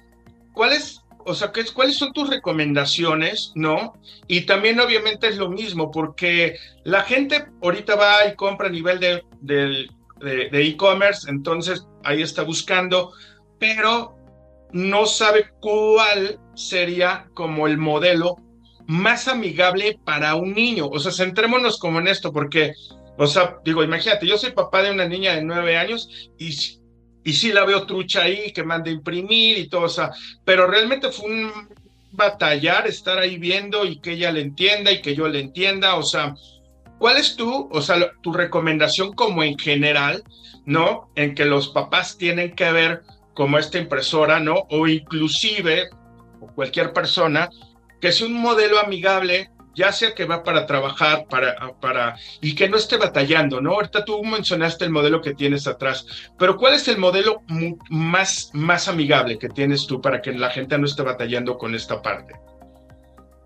¿cuáles, 0.58 1.02
o 1.26 1.34
sea, 1.34 1.52
¿qué, 1.54 1.64
cuáles 1.74 1.98
son 1.98 2.12
tus 2.12 2.30
recomendaciones, 2.30 3.54
no? 3.56 3.94
Y 4.28 4.42
también 4.42 4.80
obviamente 4.80 5.28
es 5.30 5.38
lo 5.38 5.50
mismo, 5.50 5.92
porque 5.92 6.58
la 6.84 7.04
gente 7.04 7.46
ahorita 7.62 7.96
va 7.96 8.28
y 8.28 8.36
compra 8.36 8.68
a 8.68 8.72
nivel 8.72 9.00
de, 9.00 9.24
de 9.40 10.62
e-commerce, 10.68 11.30
entonces 11.30 11.88
ahí 12.04 12.22
está 12.22 12.44
buscando, 12.44 13.14
pero 13.60 14.18
no 14.74 15.06
sabe 15.06 15.52
cuál 15.62 16.40
sería 16.56 17.28
como 17.34 17.68
el 17.68 17.78
modelo 17.78 18.38
más 18.88 19.28
amigable 19.28 20.00
para 20.04 20.36
un 20.36 20.54
niño. 20.54 20.88
O 20.88 21.00
sea, 21.00 21.12
centrémonos 21.12 21.78
como 21.78 22.00
en 22.00 22.08
esto, 22.08 22.34
porque, 22.34 22.74
o 23.18 23.28
sea, 23.28 23.58
digo, 23.64 23.84
imagínate, 23.84 24.26
yo 24.26 24.38
soy 24.38 24.52
papá 24.52 24.82
de 24.82 24.92
una 24.92 25.08
niña 25.08 25.36
de 25.36 25.44
nueve 25.44 25.78
años 25.78 26.10
y 26.38 26.80
y 27.28 27.34
sí 27.34 27.52
la 27.52 27.66
veo 27.66 27.86
trucha 27.86 28.22
ahí, 28.22 28.54
que 28.54 28.64
manda 28.64 28.90
imprimir 28.90 29.58
y 29.58 29.68
todo, 29.68 29.82
o 29.82 29.90
sea, 29.90 30.12
pero 30.46 30.66
realmente 30.66 31.12
fue 31.12 31.30
un 31.30 31.52
batallar 32.14 32.88
estar 32.88 33.20
ahí 33.20 33.38
viendo 33.38 33.84
y 33.84 34.00
que 34.00 34.14
ella 34.14 34.32
le 34.32 34.40
entienda 34.40 34.94
y 34.94 35.02
que 35.02 35.14
yo 35.14 35.28
le 35.28 35.42
entienda, 35.42 35.96
o 35.96 36.04
sea, 36.04 36.36
¿cuál 36.98 37.18
es 37.18 37.36
tu, 37.36 37.68
o 37.70 37.82
sea, 37.82 38.14
tu 38.22 38.32
recomendación 38.32 39.12
como 39.12 39.44
en 39.44 39.60
general, 39.60 40.24
¿no? 40.66 41.12
En 41.16 41.36
que 41.36 41.44
los 41.44 41.68
papás 41.68 42.18
tienen 42.18 42.56
que 42.56 42.72
ver 42.72 43.02
como 43.34 43.58
esta 43.58 43.78
impresora, 43.78 44.40
¿no? 44.40 44.66
O 44.70 44.88
inclusive, 44.88 45.90
cualquier 46.56 46.94
persona, 46.94 47.50
que 48.00 48.14
sea 48.14 48.28
un 48.28 48.36
modelo 48.36 48.80
amigable 48.80 49.52
ya 49.78 49.92
sea 49.92 50.16
que 50.16 50.26
va 50.26 50.44
para 50.44 50.66
trabajar, 50.66 51.28
para, 51.30 51.56
para, 51.80 52.16
y 52.42 52.56
que 52.56 52.68
no 52.68 52.78
esté 52.78 52.98
batallando, 52.98 53.62
¿no? 53.62 53.74
Ahorita 53.74 54.04
tú 54.04 54.24
mencionaste 54.24 54.86
el 54.86 54.92
modelo 54.92 55.22
que 55.22 55.36
tienes 55.36 55.68
atrás, 55.68 56.06
pero 56.38 56.58
¿cuál 56.58 56.74
es 56.74 56.88
el 56.88 56.98
modelo 56.98 57.44
más, 57.90 58.50
más 58.54 58.88
amigable 58.88 59.38
que 59.38 59.50
tienes 59.50 59.86
tú 59.86 60.02
para 60.02 60.20
que 60.20 60.34
la 60.34 60.50
gente 60.50 60.78
no 60.80 60.88
esté 60.88 61.04
batallando 61.04 61.60
con 61.60 61.76
esta 61.76 62.02
parte? 62.02 62.34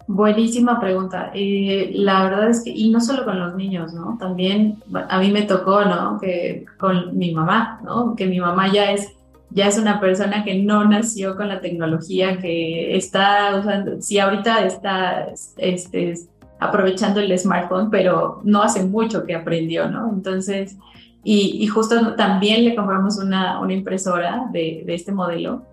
Buenísima 0.07 0.79
pregunta. 0.79 1.31
Eh, 1.33 1.91
la 1.95 2.23
verdad 2.23 2.49
es 2.49 2.63
que, 2.63 2.69
y 2.71 2.89
no 2.89 3.01
solo 3.01 3.25
con 3.25 3.39
los 3.39 3.55
niños, 3.55 3.93
¿no? 3.93 4.17
También 4.17 4.81
a 5.09 5.19
mí 5.19 5.31
me 5.31 5.43
tocó, 5.43 5.83
¿no? 5.83 6.17
Que 6.19 6.65
con 6.79 7.17
mi 7.17 7.33
mamá, 7.33 7.81
¿no? 7.83 8.15
Que 8.15 8.25
mi 8.25 8.39
mamá 8.39 8.71
ya 8.71 8.91
es 8.91 9.09
ya 9.53 9.67
es 9.67 9.77
una 9.77 9.99
persona 9.99 10.43
que 10.43 10.63
no 10.63 10.85
nació 10.85 11.35
con 11.35 11.49
la 11.49 11.59
tecnología, 11.59 12.37
que 12.37 12.95
está 12.95 13.57
usando, 13.59 14.01
sí, 14.01 14.17
ahorita 14.17 14.65
está 14.65 15.27
este, 15.57 16.13
aprovechando 16.59 17.19
el 17.19 17.37
smartphone, 17.37 17.89
pero 17.89 18.41
no 18.43 18.61
hace 18.61 18.83
mucho 18.83 19.25
que 19.25 19.35
aprendió, 19.35 19.89
¿no? 19.89 20.09
Entonces, 20.09 20.77
y, 21.23 21.67
justo 21.67 22.15
también 22.15 22.65
le 22.65 22.75
compramos 22.75 23.19
una, 23.19 23.59
una 23.59 23.73
impresora 23.73 24.47
de, 24.51 24.83
de, 24.85 24.95
este 24.95 25.11
modelo. 25.11 25.63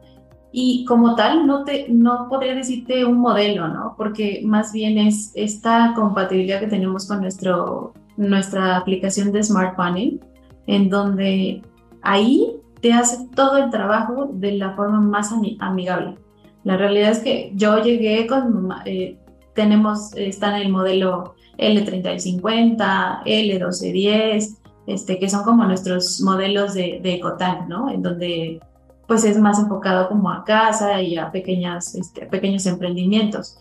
Y 0.53 0.85
como 0.85 1.15
tal, 1.15 1.47
no, 1.47 1.65
te, 1.65 1.87
no 1.89 2.27
podría 2.29 2.55
decirte 2.55 3.05
un 3.05 3.19
modelo, 3.19 3.69
¿no? 3.69 3.95
Porque 3.97 4.43
más 4.45 4.73
bien 4.73 4.99
es 4.99 5.33
esta 5.35 5.93
compatibilidad 5.95 6.61
que 6.61 6.67
tenemos 6.67 7.07
con 7.07 7.21
nuestro, 7.21 7.95
nuestra 8.17 8.77
aplicación 8.77 9.33
de 9.33 9.43
Smart 9.43 9.77
Panel, 9.77 10.21
en 10.67 10.91
donde 10.91 11.63
ahí 12.03 12.58
te 12.81 12.93
hace 12.93 13.29
todo 13.35 13.57
el 13.59 13.71
trabajo 13.71 14.31
de 14.33 14.53
la 14.53 14.75
forma 14.75 15.01
más 15.01 15.33
amigable. 15.61 16.17
La 16.65 16.77
realidad 16.77 17.11
es 17.11 17.21
que 17.21 17.53
yo 17.55 17.83
llegué 17.83 18.27
con, 18.27 18.71
eh, 18.85 19.19
tenemos, 19.55 20.15
está 20.17 20.57
en 20.57 20.67
el 20.67 20.73
modelo 20.73 21.35
L3050, 21.59 23.23
L1210, 23.25 24.59
este, 24.87 25.19
que 25.19 25.29
son 25.29 25.45
como 25.45 25.65
nuestros 25.65 26.21
modelos 26.21 26.75
de, 26.75 27.01
de 27.03 27.15
Ecotank, 27.15 27.69
¿no? 27.69 27.91
En 27.91 28.03
donde 28.03 28.61
pues 29.09 29.25
es 29.25 29.39
más 29.39 29.59
enfocado 29.59 30.09
como 30.09 30.31
a 30.31 30.45
casa 30.45 31.01
y 31.01 31.17
a 31.17 31.33
pequeñas, 31.33 31.95
este, 31.95 32.27
pequeños 32.27 32.67
emprendimientos. 32.67 33.59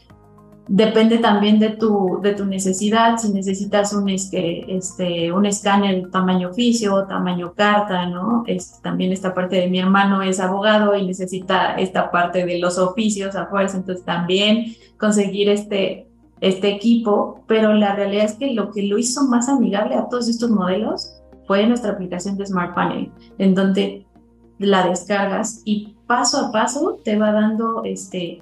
Depende 0.67 1.19
también 1.19 1.59
de 1.59 1.69
tu, 1.69 2.19
de 2.21 2.33
tu 2.33 2.45
necesidad, 2.45 3.17
si 3.17 3.31
necesitas 3.31 3.93
un, 3.93 4.09
este, 4.09 4.75
este, 4.75 5.31
un 5.31 5.45
escáner 5.45 6.09
tamaño 6.11 6.49
oficio, 6.49 7.05
tamaño 7.07 7.53
carta, 7.53 8.05
¿no? 8.05 8.43
También 8.81 9.13
esta 9.13 9.33
parte 9.33 9.55
de 9.55 9.69
mi 9.69 9.79
hermano 9.79 10.21
es 10.21 10.41
abogado 10.41 10.93
y 10.95 11.05
necesita 11.05 11.75
esta 11.75 12.11
parte 12.11 12.45
de 12.45 12.59
los 12.59 12.77
oficios 12.77 13.35
a 13.35 13.45
fuerza, 13.45 13.77
entonces 13.77 14.03
también 14.03 14.75
conseguir 14.99 15.47
este, 15.47 16.07
este 16.41 16.69
equipo, 16.69 17.43
pero 17.47 17.73
la 17.73 17.95
realidad 17.95 18.25
es 18.25 18.33
que 18.33 18.53
lo 18.53 18.71
que 18.71 18.83
lo 18.83 18.97
hizo 18.97 19.23
más 19.23 19.47
amigable 19.47 19.95
a 19.95 20.09
todos 20.09 20.27
estos 20.27 20.49
modelos 20.49 21.13
fue 21.45 21.65
nuestra 21.65 21.91
aplicación 21.91 22.37
de 22.37 22.45
Smart 22.45 22.75
Panel, 22.75 23.09
en 23.37 23.55
donde 23.55 24.05
la 24.59 24.85
descargas 24.87 25.61
y 25.63 25.95
paso 26.07 26.45
a 26.45 26.51
paso 26.51 26.99
te 27.03 27.17
va 27.17 27.31
dando 27.31 27.83
este, 27.85 28.39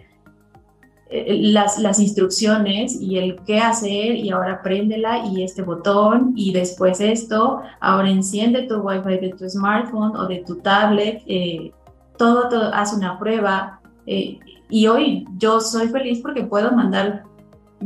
las, 1.09 1.77
las 1.79 1.99
instrucciones 1.99 2.99
y 2.99 3.17
el 3.17 3.35
qué 3.45 3.59
hacer 3.59 4.15
y 4.15 4.31
ahora 4.31 4.61
préndela 4.61 5.25
y 5.27 5.43
este 5.43 5.61
botón 5.61 6.33
y 6.35 6.51
después 6.51 6.99
esto, 6.99 7.61
ahora 7.79 8.09
enciende 8.09 8.63
tu 8.63 8.77
wifi 8.77 9.19
de 9.19 9.35
tu 9.37 9.47
smartphone 9.47 10.15
o 10.15 10.27
de 10.27 10.43
tu 10.45 10.55
tablet, 10.57 11.21
eh, 11.27 11.71
todo, 12.17 12.49
todo, 12.49 12.73
haz 12.73 12.93
una 12.93 13.19
prueba 13.19 13.79
eh, 14.07 14.39
y 14.69 14.87
hoy 14.87 15.27
yo 15.37 15.61
soy 15.61 15.89
feliz 15.89 16.21
porque 16.21 16.43
puedo 16.43 16.71
mandar, 16.71 17.23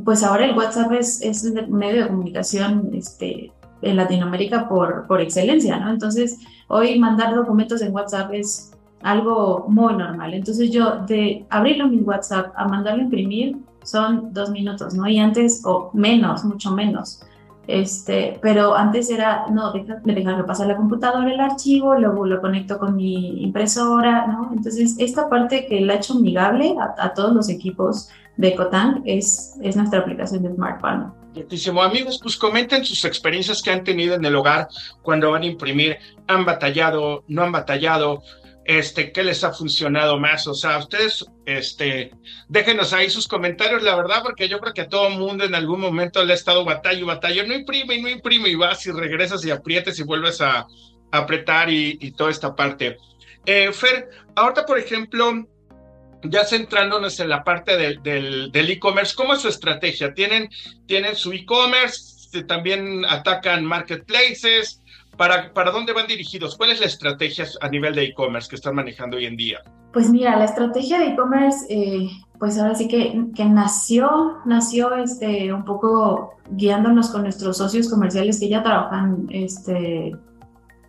pues 0.05 0.23
ahora 0.23 0.45
el 0.45 0.58
WhatsApp 0.58 0.93
es, 0.93 1.21
es 1.21 1.43
un 1.43 1.77
medio 1.77 2.03
de 2.03 2.10
comunicación 2.10 2.89
este, 2.93 3.51
en 3.82 3.97
Latinoamérica 3.97 4.69
por, 4.69 5.08
por 5.08 5.19
excelencia, 5.19 5.77
¿no? 5.77 5.89
Entonces 5.89 6.39
hoy 6.69 6.97
mandar 6.97 7.36
documentos 7.36 7.82
en 7.82 7.93
WhatsApp 7.93 8.34
es 8.34 8.71
algo 9.01 9.65
muy 9.67 9.93
normal. 9.95 10.33
Entonces 10.33 10.71
yo 10.71 10.97
de 11.07 11.45
abrirlo 11.49 11.85
en 11.85 11.91
mi 11.91 12.01
WhatsApp 12.01 12.53
a 12.55 12.67
mandarlo 12.67 13.01
a 13.01 13.03
imprimir 13.05 13.57
son 13.83 14.33
dos 14.33 14.49
minutos, 14.51 14.93
¿no? 14.93 15.07
Y 15.07 15.19
antes, 15.19 15.62
o 15.65 15.89
menos, 15.93 16.43
mucho 16.43 16.71
menos. 16.71 17.21
Este, 17.67 18.39
pero 18.41 18.75
antes 18.75 19.12
era, 19.12 19.45
no, 19.51 19.71
me 20.03 20.15
dejan 20.15 20.43
pasar 20.45 20.67
la 20.67 20.75
computadora 20.75 21.31
el 21.31 21.39
archivo, 21.39 21.95
luego 21.95 22.25
lo 22.25 22.41
conecto 22.41 22.79
con 22.79 22.95
mi 22.95 23.43
impresora, 23.43 24.25
¿no? 24.25 24.51
Entonces, 24.55 24.95
esta 24.97 25.29
parte 25.29 25.67
que 25.67 25.79
la 25.81 25.93
ha 25.93 25.95
hecho 25.97 26.13
amigable 26.13 26.75
a, 26.97 27.13
todos 27.13 27.33
los 27.33 27.47
equipos 27.47 28.09
de 28.38 28.55
Cotan 28.55 29.03
es, 29.05 29.55
es 29.62 29.75
nuestra 29.75 29.99
aplicación 29.99 30.41
de 30.41 30.53
Smart 30.53 30.81
Panel. 30.81 31.09
Muchísimo. 31.35 31.83
Amigos, 31.83 32.19
pues 32.21 32.38
comenten 32.38 32.83
sus 32.83 33.05
experiencias 33.05 33.62
que 33.62 33.69
han 33.69 33.83
tenido 33.83 34.15
en 34.15 34.25
el 34.25 34.35
hogar 34.35 34.67
cuando 35.03 35.31
van 35.31 35.43
a 35.43 35.45
imprimir. 35.45 35.97
¿Han 36.27 36.45
batallado? 36.45 37.23
¿No 37.27 37.43
han 37.43 37.51
batallado? 37.51 38.23
Este, 38.69 39.12
¿Qué 39.12 39.23
les 39.23 39.43
ha 39.43 39.51
funcionado 39.51 40.19
más? 40.19 40.45
O 40.45 40.53
sea, 40.53 40.77
ustedes, 40.77 41.25
este, 41.47 42.12
déjenos 42.49 42.93
ahí 42.93 43.10
sus 43.10 43.27
comentarios, 43.27 43.82
la 43.82 43.95
verdad, 43.95 44.21
porque 44.21 44.47
yo 44.47 44.60
creo 44.60 44.75
que 44.75 44.82
a 44.82 44.88
todo 44.88 45.10
mundo 45.10 45.43
en 45.43 45.55
algún 45.55 45.79
momento 45.79 46.23
le 46.23 46.34
ha 46.34 46.36
estado 46.36 46.63
batalla 46.63 46.99
y 46.99 47.01
batalla. 47.01 47.47
No 47.47 47.55
imprime 47.55 47.95
y 47.95 48.01
no 48.03 48.10
imprime 48.10 48.47
y 48.47 48.53
vas 48.53 48.86
y 48.86 48.91
regresas 48.91 49.43
y 49.43 49.49
aprietes 49.49 49.97
y 49.97 50.03
vuelves 50.03 50.39
a, 50.41 50.67
apretar 51.10 51.71
y, 51.71 52.12
toda 52.12 52.29
esta 52.29 52.55
parte. 52.55 52.99
Eh, 53.43 53.73
Fer, 53.73 54.08
ahorita, 54.36 54.67
por 54.67 54.77
ejemplo, 54.77 55.47
ya 56.21 56.45
centrándonos 56.45 57.19
en 57.19 57.29
la 57.29 57.43
parte 57.43 57.75
del 57.75 58.51
e-commerce, 58.53 59.15
¿cómo 59.15 59.34
es 59.34 59.41
su 59.41 59.47
estrategia? 59.47 60.13
¿Tienen, 60.13 60.47
tienen 60.86 61.15
su 61.15 61.34
e-commerce? 61.34 62.43
¿También 62.43 63.03
atacan 63.05 63.65
marketplaces? 63.65 64.84
¿Para, 65.19 65.53
¿Para 65.53 65.71
dónde 65.71 65.91
van 65.91 66.08
dirigidos? 66.08 66.55
¿Cuál 66.55 66.71
es 66.71 66.79
la 66.79 66.86
estrategia 66.86 67.43
a 67.60 67.67
nivel 67.67 67.93
de 67.93 68.05
e-commerce 68.05 68.47
que 68.47 68.55
están 68.55 68.73
manejando 68.73 69.17
hoy 69.17 69.25
en 69.25 69.36
día? 69.36 69.60
Pues 69.91 70.10
mira, 70.10 70.38
la 70.38 70.45
estrategia 70.45 70.97
de 70.97 71.08
e-commerce, 71.08 71.65
eh, 71.69 72.08
pues 72.39 72.58
ahora 72.58 72.73
sí 72.73 72.88
que, 72.88 73.25
que 73.36 73.43
nació, 73.43 74.38
nació 74.45 74.95
este, 74.95 75.51
un 75.51 75.65
poco 75.65 76.38
guiándonos 76.51 77.10
con 77.10 77.23
nuestros 77.23 77.58
socios 77.58 77.89
comerciales 77.89 78.39
que 78.39 78.47
ya 78.47 78.63
trabajan 78.63 79.27
este, 79.29 80.15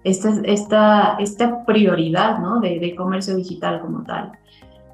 esta, 0.05 0.31
esta, 0.45 1.17
esta 1.19 1.65
prioridad 1.65 2.39
¿no? 2.39 2.61
de, 2.61 2.79
de 2.79 2.95
comercio 2.95 3.35
digital 3.35 3.81
como 3.81 4.05
tal. 4.05 4.31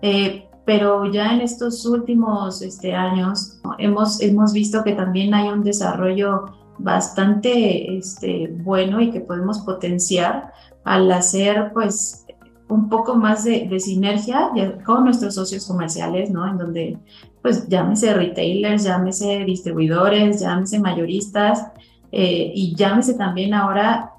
Eh, 0.01 0.49
pero 0.65 1.13
ya 1.13 1.35
en 1.35 1.43
estos 1.43 1.85
últimos 1.85 2.63
este, 2.63 2.95
años 2.95 3.61
hemos, 3.77 4.19
hemos 4.23 4.55
visto 4.55 4.83
que 4.83 4.95
también 4.95 5.35
hay 5.35 5.49
un 5.49 5.63
desarrollo 5.63 6.56
bastante 6.79 7.97
este, 7.97 8.49
bueno 8.53 9.01
y 9.01 9.11
que 9.11 9.21
podemos 9.21 9.61
potenciar 9.61 10.53
al 10.85 11.11
hacer 11.11 11.73
pues 11.73 12.27
un 12.69 12.89
poco 12.89 13.15
más 13.15 13.45
de, 13.45 13.79
sinergia 13.79 14.51
con 14.85 15.05
nuestros 15.05 15.35
socios 15.35 15.67
comerciales, 15.67 16.31
¿no? 16.31 16.47
En 16.49 16.59
donde 16.59 16.99
pues 17.43 17.69
llámese 17.69 18.13
retailers, 18.13 18.85
llámese 18.85 19.45
distribuidores, 19.45 20.41
llámese 20.41 20.81
mayoristas 20.81 21.67
eh, 22.11 22.51
y 22.55 22.75
llámese 22.75 23.15
también 23.15 23.55
ahora 23.55 24.15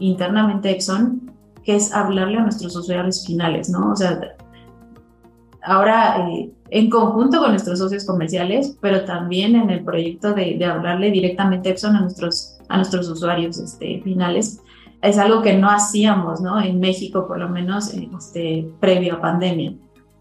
internamente 0.00 0.70
Exxon, 0.70 1.32
que 1.62 1.76
es 1.76 1.92
hablarle 1.92 2.38
a 2.38 2.42
nuestros 2.42 2.74
usuarios 2.76 3.24
finales, 3.24 3.70
¿no? 3.70 3.92
O 3.92 3.96
sea, 3.96 4.36
ahora 5.64 6.28
eh, 6.28 6.50
en 6.70 6.90
conjunto 6.90 7.40
con 7.40 7.50
nuestros 7.50 7.78
socios 7.78 8.04
comerciales, 8.04 8.76
pero 8.80 9.04
también 9.04 9.56
en 9.56 9.70
el 9.70 9.84
proyecto 9.84 10.32
de, 10.34 10.62
hablarle 10.64 11.10
directamente 11.10 11.70
Epson 11.70 11.96
a 11.96 12.00
nuestros, 12.00 12.58
a 12.68 12.76
nuestros 12.76 13.08
usuarios 13.08 13.58
este, 13.58 14.00
finales. 14.02 14.60
Es 15.02 15.18
algo 15.18 15.42
que 15.42 15.54
no 15.56 15.70
hacíamos, 15.70 16.40
¿no? 16.40 16.60
En 16.60 16.80
México, 16.80 17.26
por 17.26 17.38
lo 17.38 17.48
menos, 17.48 17.92
este, 17.92 18.66
previo 18.80 19.14
a 19.14 19.20
pandemia. 19.20 19.74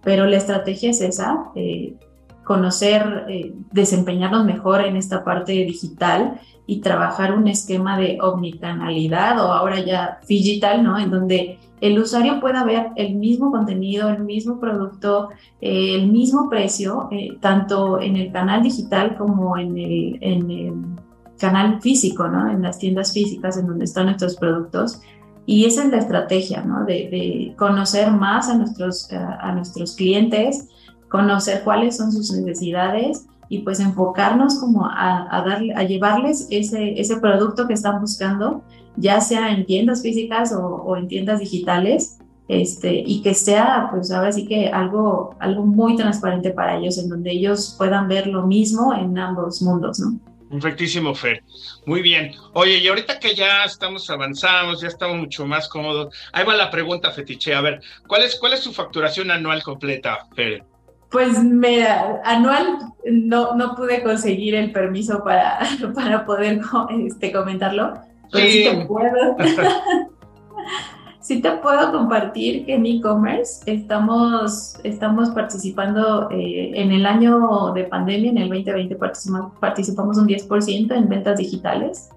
Pero 0.03 0.25
la 0.25 0.37
estrategia 0.37 0.89
es 0.89 1.01
esa, 1.01 1.45
eh, 1.55 1.95
conocer, 2.43 3.25
eh, 3.29 3.53
desempeñarnos 3.71 4.45
mejor 4.45 4.81
en 4.81 4.97
esta 4.97 5.23
parte 5.23 5.53
digital 5.53 6.41
y 6.65 6.79
trabajar 6.79 7.33
un 7.37 7.47
esquema 7.47 7.97
de 7.97 8.17
omnicanalidad 8.21 9.39
o 9.39 9.51
ahora 9.51 9.83
ya 9.83 10.19
digital, 10.27 10.83
¿no? 10.83 10.97
En 10.97 11.11
donde 11.11 11.59
el 11.81 11.99
usuario 11.99 12.39
pueda 12.39 12.63
ver 12.63 12.91
el 12.95 13.15
mismo 13.15 13.51
contenido, 13.51 14.09
el 14.09 14.23
mismo 14.23 14.59
producto, 14.59 15.29
eh, 15.59 15.95
el 15.95 16.09
mismo 16.09 16.49
precio, 16.49 17.09
eh, 17.11 17.37
tanto 17.41 17.99
en 17.99 18.15
el 18.15 18.31
canal 18.31 18.63
digital 18.63 19.17
como 19.17 19.57
en 19.57 19.77
el, 19.77 20.17
en 20.21 20.51
el 20.51 20.73
canal 21.37 21.81
físico, 21.81 22.29
¿no? 22.29 22.49
En 22.49 22.61
las 22.61 22.79
tiendas 22.79 23.11
físicas 23.11 23.57
en 23.57 23.67
donde 23.67 23.83
están 23.83 24.05
nuestros 24.05 24.37
productos. 24.37 25.01
Y 25.45 25.65
esa 25.65 25.83
es 25.83 25.91
la 25.91 25.97
estrategia, 25.97 26.63
¿no? 26.63 26.85
De, 26.85 27.53
conocer 27.57 28.09
más 28.11 28.47
a 28.47 28.55
nuestros, 28.55 29.11
a 29.11 29.51
nuestros 29.51 29.97
clientes, 29.97 30.69
conocer 31.09 31.63
cuáles 31.65 31.97
son 31.97 32.13
sus 32.13 32.31
necesidades 32.31 33.27
y 33.53 33.59
pues 33.59 33.79
enfocarnos 33.79 34.59
como 34.59 34.87
a, 34.87 35.27
a, 35.29 35.43
darle, 35.43 35.73
a 35.75 35.83
llevarles 35.83 36.47
ese, 36.49 36.99
ese 36.99 37.17
producto 37.17 37.67
que 37.67 37.75
están 37.75 38.01
buscando, 38.01 38.63
ya 38.97 39.21
sea 39.21 39.51
en 39.51 39.67
tiendas 39.67 40.01
físicas 40.01 40.51
o, 40.53 40.59
o, 40.59 40.97
en 40.97 41.07
tiendas 41.07 41.39
digitales, 41.39 42.17
este, 42.47 43.03
y 43.05 43.21
que 43.21 43.35
sea 43.35 43.89
pues 43.91 44.11
ahora 44.11 44.31
sí 44.31 44.47
que 44.47 44.69
algo, 44.69 45.35
algo 45.39 45.67
muy 45.67 45.95
transparente 45.95 46.49
para 46.49 46.77
ellos, 46.77 46.97
en 46.97 47.09
donde 47.09 47.31
ellos 47.31 47.75
puedan 47.77 48.07
ver 48.07 48.25
lo 48.25 48.47
mismo 48.47 48.91
en 48.95 49.19
ambos 49.19 49.61
mundos, 49.61 49.99
¿no? 49.99 50.19
Perfectísimo, 50.49 51.13
Fer. 51.13 51.43
Muy 51.85 52.01
bien. 52.01 52.31
Oye, 52.53 52.77
y 52.77 52.87
ahorita 52.87 53.19
que 53.19 53.35
ya 53.35 53.65
estamos 53.65 54.09
avanzados, 54.09 54.81
ya 54.81 54.87
estamos 54.87 55.17
mucho 55.17 55.45
más 55.45 55.67
cómodos, 55.67 56.15
ahí 56.31 56.43
va 56.43 56.55
la 56.55 56.71
pregunta, 56.71 57.11
Fetiche. 57.11 57.53
A 57.53 57.61
ver, 57.61 57.81
¿cuál 58.07 58.23
es, 58.23 58.35
cuál 58.35 58.53
es 58.53 58.61
su 58.61 58.73
facturación 58.73 59.29
anual 59.29 59.61
completa, 59.61 60.27
Fer? 60.35 60.63
Pues 61.13 61.41
me, 61.41 61.85
anual 62.23 62.79
no, 63.05 63.55
no 63.55 63.75
pude 63.75 64.01
conseguir 64.03 64.55
el 64.55 64.71
permiso 64.71 65.23
para, 65.23 65.59
para 65.95 66.25
poder 66.25 66.59
este, 67.05 67.31
comentarlo, 67.31 67.93
pero 68.31 68.49
sí, 68.49 68.63
te 68.63 68.85
puedo. 68.85 69.37
sí 71.23 71.41
te 71.41 71.51
puedo 71.51 71.91
compartir 71.91 72.65
que 72.65 72.75
en 72.75 72.85
e-commerce 72.85 73.61
estamos, 73.71 74.77
estamos 74.83 75.29
participando 75.29 76.29
eh, 76.31 76.71
en 76.75 76.91
el 76.91 77.05
año 77.05 77.73
de 77.73 77.85
pandemia, 77.85 78.31
en 78.31 78.37
el 78.39 78.49
2020 78.49 78.95
participamos, 78.95 79.53
participamos 79.59 80.17
un 80.17 80.27
10% 80.27 80.95
en 80.95 81.09
ventas 81.09 81.37
digitales 81.37 82.09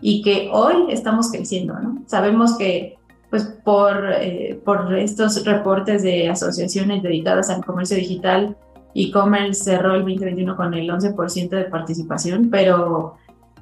y 0.00 0.22
que 0.22 0.50
hoy 0.52 0.86
estamos 0.90 1.30
creciendo, 1.30 1.74
¿no? 1.80 2.02
Sabemos 2.06 2.56
que 2.56 2.96
pues 3.34 3.46
por, 3.64 4.12
eh, 4.20 4.60
por 4.64 4.96
estos 4.96 5.44
reportes 5.44 6.04
de 6.04 6.28
asociaciones 6.28 7.02
dedicadas 7.02 7.50
al 7.50 7.64
comercio 7.64 7.96
digital, 7.96 8.56
e-commerce 8.94 9.64
cerró 9.64 9.96
el 9.96 10.02
2021 10.02 10.54
con 10.54 10.72
el 10.72 10.88
11% 10.88 11.48
de 11.48 11.64
participación, 11.64 12.48
pero 12.48 13.16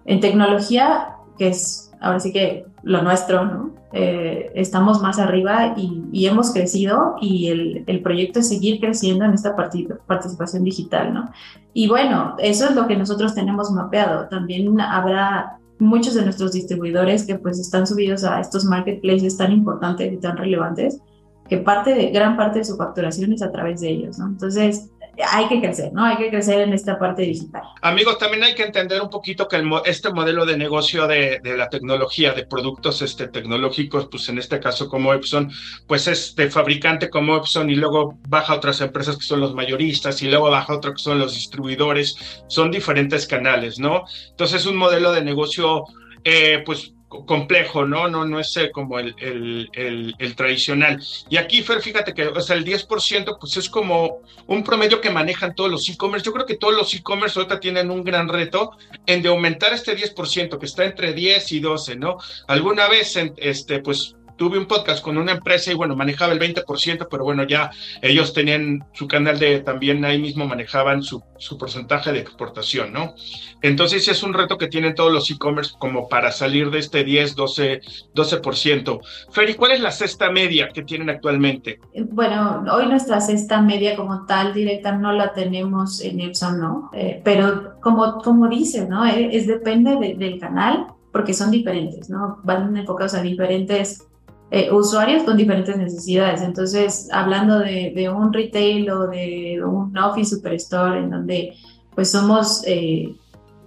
en 0.04 0.20
tecnología, 0.20 1.16
que 1.38 1.48
es 1.48 1.90
ahora 2.02 2.20
sí 2.20 2.34
que 2.34 2.66
lo 2.82 3.00
nuestro, 3.00 3.46
¿no? 3.46 3.70
Eh, 3.94 4.52
estamos 4.54 5.00
más 5.00 5.18
arriba 5.18 5.72
y, 5.74 6.04
y 6.12 6.26
hemos 6.26 6.50
crecido 6.52 7.16
y 7.22 7.48
el, 7.48 7.84
el, 7.86 8.02
proyecto 8.02 8.40
es 8.40 8.48
seguir 8.50 8.78
creciendo 8.78 9.24
en 9.24 9.32
esta 9.32 9.56
participación 9.56 10.64
digital, 10.64 11.14
¿no? 11.14 11.30
Y 11.72 11.88
bueno, 11.88 12.36
eso 12.38 12.68
es 12.68 12.74
lo 12.74 12.86
que 12.86 12.96
nosotros 12.98 13.34
tenemos 13.34 13.70
mapeado. 13.70 14.28
También 14.28 14.78
habrá 14.82 15.61
muchos 15.82 16.14
de 16.14 16.22
nuestros 16.22 16.52
distribuidores 16.52 17.24
que 17.26 17.36
pues 17.36 17.58
están 17.58 17.86
subidos 17.86 18.24
a 18.24 18.40
estos 18.40 18.64
marketplaces 18.64 19.36
tan 19.36 19.52
importantes 19.52 20.12
y 20.12 20.16
tan 20.16 20.36
relevantes, 20.36 21.00
que 21.48 21.58
parte 21.58 21.94
de, 21.94 22.10
gran 22.10 22.36
parte 22.36 22.60
de 22.60 22.64
su 22.64 22.76
facturación 22.76 23.32
es 23.32 23.42
a 23.42 23.50
través 23.50 23.80
de 23.80 23.90
ellos, 23.90 24.18
¿no? 24.18 24.28
Entonces, 24.28 24.91
hay 25.30 25.48
que 25.48 25.60
crecer, 25.60 25.92
¿no? 25.92 26.04
Hay 26.04 26.16
que 26.16 26.30
crecer 26.30 26.60
en 26.60 26.72
esta 26.72 26.98
parte 26.98 27.22
digital. 27.22 27.62
Amigos, 27.82 28.18
también 28.18 28.44
hay 28.44 28.54
que 28.54 28.62
entender 28.62 29.00
un 29.02 29.10
poquito 29.10 29.46
que 29.46 29.62
este 29.84 30.12
modelo 30.12 30.46
de 30.46 30.56
negocio 30.56 31.06
de, 31.06 31.40
la 31.44 31.68
tecnología, 31.68 32.32
de 32.32 32.46
productos 32.46 33.02
este, 33.02 33.28
tecnológicos, 33.28 34.08
pues 34.10 34.28
en 34.28 34.38
este 34.38 34.58
caso 34.60 34.88
como 34.88 35.12
Epson, 35.12 35.50
pues 35.86 36.06
es 36.06 36.34
de 36.34 36.50
fabricante 36.50 37.10
como 37.10 37.36
Epson 37.36 37.68
y 37.70 37.74
luego 37.74 38.18
baja 38.28 38.54
otras 38.54 38.80
empresas 38.80 39.16
que 39.16 39.24
son 39.24 39.40
los 39.40 39.54
mayoristas 39.54 40.22
y 40.22 40.28
luego 40.28 40.50
baja 40.50 40.74
otro 40.74 40.92
que 40.92 41.02
son 41.02 41.18
los 41.18 41.34
distribuidores, 41.34 42.44
son 42.48 42.70
diferentes 42.70 43.26
canales, 43.26 43.78
¿no? 43.78 44.04
Entonces 44.30 44.62
es 44.62 44.66
un 44.66 44.76
modelo 44.76 45.12
de 45.12 45.22
negocio, 45.22 45.84
eh, 46.24 46.62
pues 46.64 46.94
complejo, 47.26 47.84
¿no? 47.84 48.08
No, 48.08 48.24
no 48.24 48.40
es 48.40 48.58
como 48.72 48.98
el, 48.98 50.34
tradicional. 50.36 51.02
Y 51.28 51.36
aquí, 51.36 51.62
Fer, 51.62 51.80
fíjate 51.80 52.14
que 52.14 52.26
o 52.26 52.38
el 52.38 52.64
10% 52.64 53.36
pues 53.38 53.56
es 53.56 53.68
como 53.68 54.20
un 54.46 54.64
promedio 54.64 55.00
que 55.00 55.10
manejan 55.10 55.54
todos 55.54 55.70
los 55.70 55.88
e-commerce. 55.88 56.24
Yo 56.24 56.32
creo 56.32 56.46
que 56.46 56.56
todos 56.56 56.74
los 56.74 56.94
e-commerce 56.94 57.38
ahorita 57.38 57.60
tienen 57.60 57.90
un 57.90 58.04
gran 58.04 58.28
reto 58.28 58.72
en 59.06 59.22
de 59.22 59.28
aumentar 59.28 59.72
este 59.72 59.96
10%, 59.96 60.58
que 60.58 60.66
está 60.66 60.84
entre 60.84 61.12
10 61.12 61.52
y 61.52 61.60
12, 61.60 61.96
¿no? 61.96 62.18
Alguna 62.48 62.88
vez, 62.88 63.16
este, 63.36 63.80
pues 63.80 64.16
tuve 64.42 64.58
un 64.58 64.66
podcast 64.66 65.04
con 65.04 65.18
una 65.18 65.30
empresa 65.30 65.70
y 65.70 65.74
bueno, 65.74 65.94
manejaba 65.94 66.32
el 66.32 66.40
20%, 66.40 67.06
pero 67.08 67.22
bueno, 67.22 67.44
ya 67.44 67.70
ellos 68.00 68.32
tenían 68.32 68.84
su 68.92 69.06
canal 69.06 69.38
de, 69.38 69.60
también 69.60 70.04
ahí 70.04 70.20
mismo 70.20 70.48
manejaban 70.48 71.04
su, 71.04 71.22
su 71.38 71.56
porcentaje 71.56 72.10
de 72.10 72.18
exportación, 72.18 72.92
¿no? 72.92 73.14
Entonces 73.62 74.08
es 74.08 74.20
un 74.24 74.34
reto 74.34 74.58
que 74.58 74.66
tienen 74.66 74.96
todos 74.96 75.12
los 75.12 75.30
e-commerce 75.30 75.74
como 75.78 76.08
para 76.08 76.32
salir 76.32 76.72
de 76.72 76.80
este 76.80 77.04
10, 77.04 77.36
12, 77.36 77.82
12%. 78.12 79.00
Ferry, 79.30 79.54
¿cuál 79.54 79.70
es 79.70 79.80
la 79.80 79.92
cesta 79.92 80.28
media 80.32 80.70
que 80.74 80.82
tienen 80.82 81.08
actualmente? 81.08 81.78
Bueno, 82.10 82.64
hoy 82.72 82.86
nuestra 82.88 83.20
cesta 83.20 83.62
media 83.62 83.94
como 83.94 84.26
tal 84.26 84.52
directa 84.52 84.90
no 84.90 85.12
la 85.12 85.34
tenemos 85.34 86.00
en 86.00 86.18
Epson, 86.18 86.58
¿no? 86.58 86.90
Eh, 86.94 87.20
pero 87.22 87.80
como, 87.80 88.18
como 88.18 88.48
dices, 88.48 88.88
¿no? 88.88 89.06
Eh, 89.06 89.36
es, 89.36 89.46
depende 89.46 90.16
del 90.18 90.40
canal 90.40 90.88
porque 91.12 91.32
son 91.32 91.52
diferentes, 91.52 92.10
¿no? 92.10 92.40
Van 92.42 92.76
enfocados 92.76 93.14
a 93.14 93.22
diferentes 93.22 94.08
eh, 94.54 94.70
usuarios 94.70 95.22
con 95.22 95.38
diferentes 95.38 95.78
necesidades. 95.78 96.42
Entonces, 96.42 97.08
hablando 97.10 97.58
de, 97.58 98.10
un 98.14 98.34
retail 98.34 98.90
o 98.90 99.06
de 99.06 99.64
un 99.64 99.96
office 99.96 100.36
superstore 100.36 100.98
en 100.98 101.08
donde 101.08 101.54
pues 101.94 102.10
somos 102.10 102.62
eh, 102.66 103.16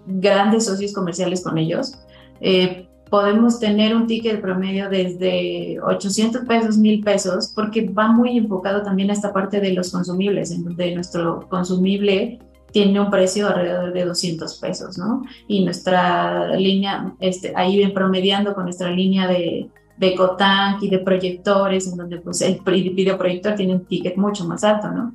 grandes 0.06 0.65
socios 0.65 0.93
comerciales 0.93 1.43
con 1.43 1.58
ellos, 1.58 1.98
eh, 2.39 2.88
podemos 3.10 3.60
tener 3.60 3.95
un 3.95 4.06
ticket 4.06 4.39
promedio 4.41 4.88
desde 4.88 5.82
800 5.82 6.43
pesos, 6.45 6.78
1000 6.78 7.04
pesos, 7.04 7.52
porque 7.56 7.89
va 7.89 8.10
muy 8.10 8.38
enfocado 8.38 8.84
también 8.84 9.10
a 9.10 9.13
esta 9.13 9.34
parte 9.34 9.60
de 9.60 9.74
los 9.74 9.91
consumibles, 9.91 10.52
en 10.52 10.65
donde 10.65 10.93
nuestro 10.93 11.50
consumible 11.50 12.38
tiene 12.71 13.00
un 13.00 13.10
precio 13.10 13.48
alrededor 13.48 13.91
de 13.91 14.06
200 14.06 14.60
pesos, 14.60 15.00
¿no? 15.00 15.24
Y 15.48 15.65
nuestra 15.65 16.56
línea, 16.56 17.15
este, 17.21 17.54
ahí 17.56 17.80
ven 17.80 17.91
promediando 17.91 18.54
con 18.54 18.65
nuestra 18.65 18.91
línea 18.91 19.28
de, 19.28 19.67
de 19.97 20.15
Cotank 20.15 20.84
y 20.84 20.89
de 20.89 20.99
proyectores, 20.99 21.88
en 21.88 21.97
donde 21.97 22.17
pues 22.17 22.41
el 22.41 22.60
videoproyector 22.63 23.55
tiene 23.55 23.75
un 23.75 23.86
ticket 23.86 24.17
mucho 24.17 24.45
más 24.45 24.63
alto, 24.63 24.89
¿no? 24.91 25.13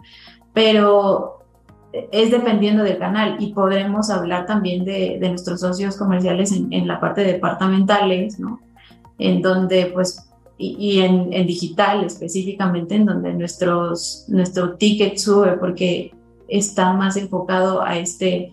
Pero 0.53 1.41
es 1.93 2.31
dependiendo 2.31 2.85
del 2.85 2.99
canal 2.99 3.37
y 3.41 3.53
podremos 3.53 4.11
hablar 4.11 4.47
también 4.47 4.85
de, 4.85 5.19
de 5.21 5.29
nuestros 5.29 5.61
socios 5.61 5.97
comerciales 5.97 6.53
en, 6.53 6.73
en, 6.73 6.87
la 6.87 7.01
parte 7.01 7.23
de 7.23 7.33
departamentales, 7.35 8.39
¿no? 8.39 8.61
En 9.19 9.43
donde 9.43 9.87
pues, 9.87 10.31
y, 10.57 10.77
y 10.79 11.01
en, 11.01 11.33
en, 11.33 11.47
digital 11.47 12.05
específicamente, 12.05 12.95
en 12.95 13.07
donde 13.07 13.33
nuestros, 13.35 14.25
nuestro 14.29 14.75
ticket 14.75 15.19
sube 15.19 15.53
porque 15.59 16.13
está 16.49 16.93
más 16.93 17.17
enfocado 17.17 17.83
a, 17.83 17.99
este, 17.99 18.53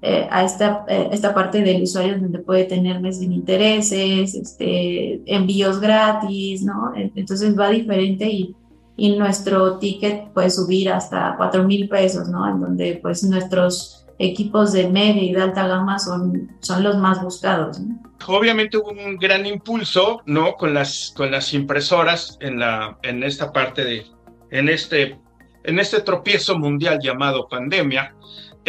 eh, 0.00 0.28
a 0.30 0.44
esta, 0.44 0.84
eh, 0.88 1.08
esta 1.12 1.34
parte 1.34 1.62
del 1.62 1.82
usuario 1.82 2.18
donde 2.18 2.38
puede 2.38 2.64
tener 2.64 3.00
mes 3.00 3.18
sin 3.18 3.32
intereses, 3.32 4.34
este, 4.34 5.20
envíos 5.26 5.80
gratis, 5.80 6.62
¿no? 6.62 6.92
Entonces 6.94 7.58
va 7.58 7.70
diferente 7.70 8.26
y, 8.26 8.54
y 8.96 9.16
nuestro 9.16 9.78
ticket 9.78 10.28
puede 10.32 10.50
subir 10.50 10.90
hasta 10.90 11.34
4 11.36 11.64
mil 11.64 11.88
pesos, 11.88 12.28
¿no? 12.28 12.48
En 12.48 12.60
donde 12.60 12.98
pues 13.02 13.24
nuestros 13.24 14.06
equipos 14.18 14.72
de 14.72 14.88
media 14.88 15.22
y 15.22 15.32
de 15.32 15.42
alta 15.42 15.66
gama 15.66 15.98
son, 15.98 16.50
son 16.60 16.82
los 16.82 16.96
más 16.96 17.22
buscados. 17.22 17.78
¿no? 17.80 17.98
Obviamente 18.26 18.76
hubo 18.76 18.90
un 18.90 19.16
gran 19.16 19.46
impulso, 19.46 20.22
¿no? 20.26 20.56
Con 20.56 20.74
las, 20.74 21.12
con 21.16 21.30
las 21.30 21.54
impresoras 21.54 22.36
en, 22.40 22.58
la, 22.58 22.98
en 23.02 23.22
esta 23.22 23.52
parte 23.52 23.84
de, 23.84 24.04
en 24.50 24.68
este 24.68 25.18
en 25.64 25.78
este 25.78 26.00
tropiezo 26.00 26.58
mundial 26.58 26.98
llamado 27.02 27.48
pandemia, 27.48 28.14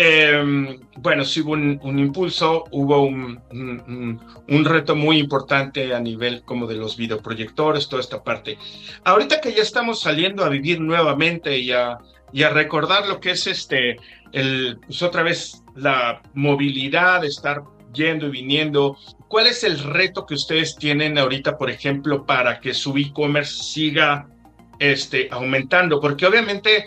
eh, 0.01 0.79
bueno, 0.97 1.25
sí 1.25 1.41
hubo 1.41 1.51
un, 1.51 1.99
impulso, 1.99 2.63
hubo 2.71 3.01
un, 3.01 4.65
reto 4.65 4.95
muy 4.95 5.17
importante 5.17 5.93
a 5.93 5.99
nivel 5.99 6.43
como 6.43 6.67
de 6.67 6.75
los 6.75 6.95
videoproyectores, 6.95 7.89
toda 7.89 8.01
esta 8.01 8.23
parte. 8.23 8.57
Ahorita 9.03 9.41
que 9.41 9.53
ya 9.53 9.61
estamos 9.61 9.99
saliendo 9.99 10.45
a 10.45 10.49
vivir 10.49 10.79
nuevamente 10.79 11.57
y 11.57 11.73
a, 11.73 11.97
y 12.31 12.43
a 12.43 12.49
recordar 12.49 13.07
lo 13.07 13.19
que 13.19 13.31
es 13.31 13.45
este, 13.47 13.97
el, 14.31 14.79
pues 14.85 15.01
otra 15.01 15.23
vez 15.23 15.63
la 15.75 16.21
movilidad, 16.33 17.25
estar 17.25 17.63
yendo 17.93 18.27
y 18.27 18.31
viniendo, 18.31 18.97
¿cuál 19.27 19.47
es 19.47 19.65
el 19.65 19.79
reto 19.79 20.25
que 20.25 20.35
ustedes 20.35 20.77
tienen 20.77 21.17
ahorita, 21.17 21.57
por 21.57 21.69
ejemplo, 21.69 22.25
para 22.25 22.61
que 22.61 22.73
su 22.73 22.95
e-commerce 22.97 23.63
siga 23.63 24.29
este, 24.79 25.27
aumentando, 25.29 25.99
porque 25.99 26.25
obviamente 26.25 26.85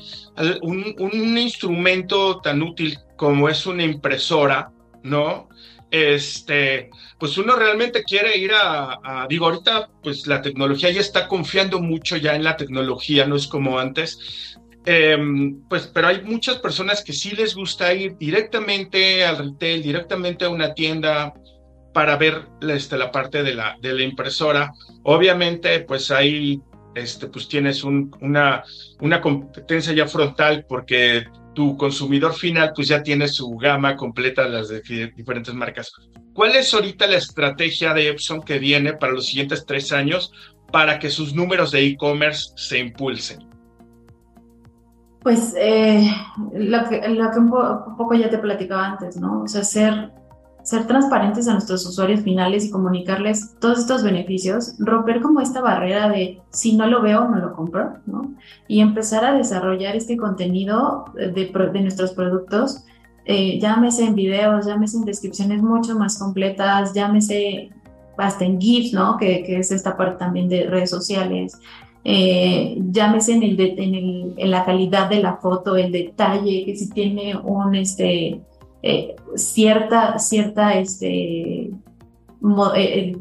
un, 0.62 0.94
un, 0.98 1.38
instrumento 1.38 2.40
tan 2.40 2.62
útil 2.62 2.98
como 3.16 3.48
es 3.48 3.66
una 3.66 3.84
impresora, 3.84 4.70
¿no? 5.02 5.48
Este, 5.90 6.88
pues 7.18 7.36
uno 7.36 7.54
realmente 7.54 8.02
quiere 8.02 8.38
ir 8.38 8.52
a, 8.54 9.26
digo, 9.28 9.44
ahorita 9.44 9.90
pues 10.02 10.26
la 10.26 10.40
tecnología 10.40 10.90
ya 10.90 11.02
está 11.02 11.28
confiando 11.28 11.80
mucho 11.80 12.16
ya 12.16 12.34
en 12.34 12.44
la 12.44 12.56
tecnología, 12.56 13.26
no 13.26 13.36
es 13.36 13.46
como 13.46 13.78
antes, 13.78 14.56
em, 14.86 15.60
pues, 15.68 15.86
pero 15.92 16.08
hay 16.08 16.22
muchas 16.22 16.56
personas 16.56 17.04
que 17.04 17.12
sí 17.12 17.32
les 17.32 17.54
gusta 17.54 17.92
ir 17.92 18.16
directamente 18.16 19.24
al 19.24 19.36
retail, 19.36 19.82
directamente 19.82 20.46
a 20.46 20.48
una 20.48 20.72
tienda 20.72 21.34
para 21.92 22.16
ver 22.16 22.46
este, 22.62 22.96
la 22.96 23.10
parte 23.10 23.42
de 23.42 23.54
la, 23.54 23.76
de 23.82 23.92
la 23.92 24.02
impresora. 24.02 24.72
Obviamente, 25.02 25.80
pues 25.80 26.10
hay 26.10 26.58
este, 26.94 27.26
pues 27.26 27.48
tienes 27.48 27.84
una, 27.84 28.64
una 29.00 29.20
competencia 29.20 29.92
ya 29.92 30.06
frontal 30.06 30.64
porque 30.68 31.26
tu 31.54 31.76
consumidor 31.76 32.34
final 32.34 32.72
pues 32.74 32.88
ya 32.88 33.02
tiene 33.02 33.28
su 33.28 33.50
gama 33.56 33.96
completa 33.96 34.44
de 34.44 34.50
las 34.50 34.68
diferentes 35.16 35.54
marcas. 35.54 35.92
¿Cuál 36.34 36.56
es 36.56 36.72
ahorita 36.72 37.06
la 37.06 37.16
estrategia 37.16 37.92
de 37.92 38.08
Epson 38.08 38.42
que 38.42 38.58
viene 38.58 38.94
para 38.94 39.12
los 39.12 39.26
siguientes 39.26 39.66
tres 39.66 39.92
años 39.92 40.32
para 40.70 40.98
que 40.98 41.10
sus 41.10 41.34
números 41.34 41.70
de 41.70 41.84
e-commerce 41.84 42.52
se 42.56 42.78
impulsen? 42.78 43.46
Pues 45.20 45.54
eh, 45.56 46.10
lo, 46.52 46.88
que, 46.88 47.08
lo 47.08 47.30
que 47.30 47.38
un, 47.38 47.50
poco 47.50 48.14
ya 48.14 48.28
te 48.28 48.38
platicaba 48.38 48.86
antes, 48.86 49.16
¿no? 49.16 49.42
O 49.42 49.48
sea, 49.48 49.62
ser 49.62 50.10
ser 50.62 50.86
transparentes 50.86 51.48
a 51.48 51.52
nuestros 51.52 51.84
usuarios 51.86 52.20
finales 52.20 52.64
y 52.64 52.70
comunicarles 52.70 53.54
todos 53.58 53.80
estos 53.80 54.02
beneficios, 54.02 54.74
romper 54.78 55.20
como 55.20 55.40
esta 55.40 55.60
barrera 55.60 56.08
de 56.08 56.40
si 56.50 56.76
no 56.76 56.86
lo 56.86 57.02
veo, 57.02 57.28
no 57.28 57.36
lo 57.36 57.52
compro, 57.54 57.94
¿no? 58.06 58.32
Y 58.68 58.80
empezar 58.80 59.24
a 59.24 59.34
desarrollar 59.34 59.96
este 59.96 60.16
contenido 60.16 61.06
de, 61.14 61.30
de 61.72 61.80
nuestros 61.80 62.12
productos, 62.12 62.84
eh, 63.24 63.58
llámese 63.60 64.04
en 64.04 64.14
videos, 64.14 64.66
llámese 64.66 64.98
en 64.98 65.04
descripciones 65.04 65.62
mucho 65.62 65.98
más 65.98 66.18
completas, 66.18 66.92
llámese 66.92 67.70
hasta 68.16 68.44
en 68.44 68.60
GIFs, 68.60 68.92
¿no? 68.92 69.16
Que, 69.16 69.42
que 69.44 69.58
es 69.58 69.70
esta 69.72 69.96
parte 69.96 70.18
también 70.18 70.48
de 70.48 70.66
redes 70.66 70.90
sociales. 70.90 71.58
Eh, 72.04 72.78
llámese 72.90 73.34
en, 73.34 73.42
el, 73.44 73.60
en, 73.60 73.94
el, 73.94 74.34
en 74.36 74.50
la 74.50 74.64
calidad 74.64 75.08
de 75.08 75.22
la 75.22 75.36
foto, 75.36 75.76
el 75.76 75.92
detalle, 75.92 76.64
que 76.64 76.76
si 76.76 76.90
tiene 76.90 77.36
un, 77.36 77.76
este, 77.76 78.40
eh, 78.82 79.16
cierta, 79.36 80.18
cierta, 80.18 80.78
este, 80.78 81.70
eh, 82.74 83.16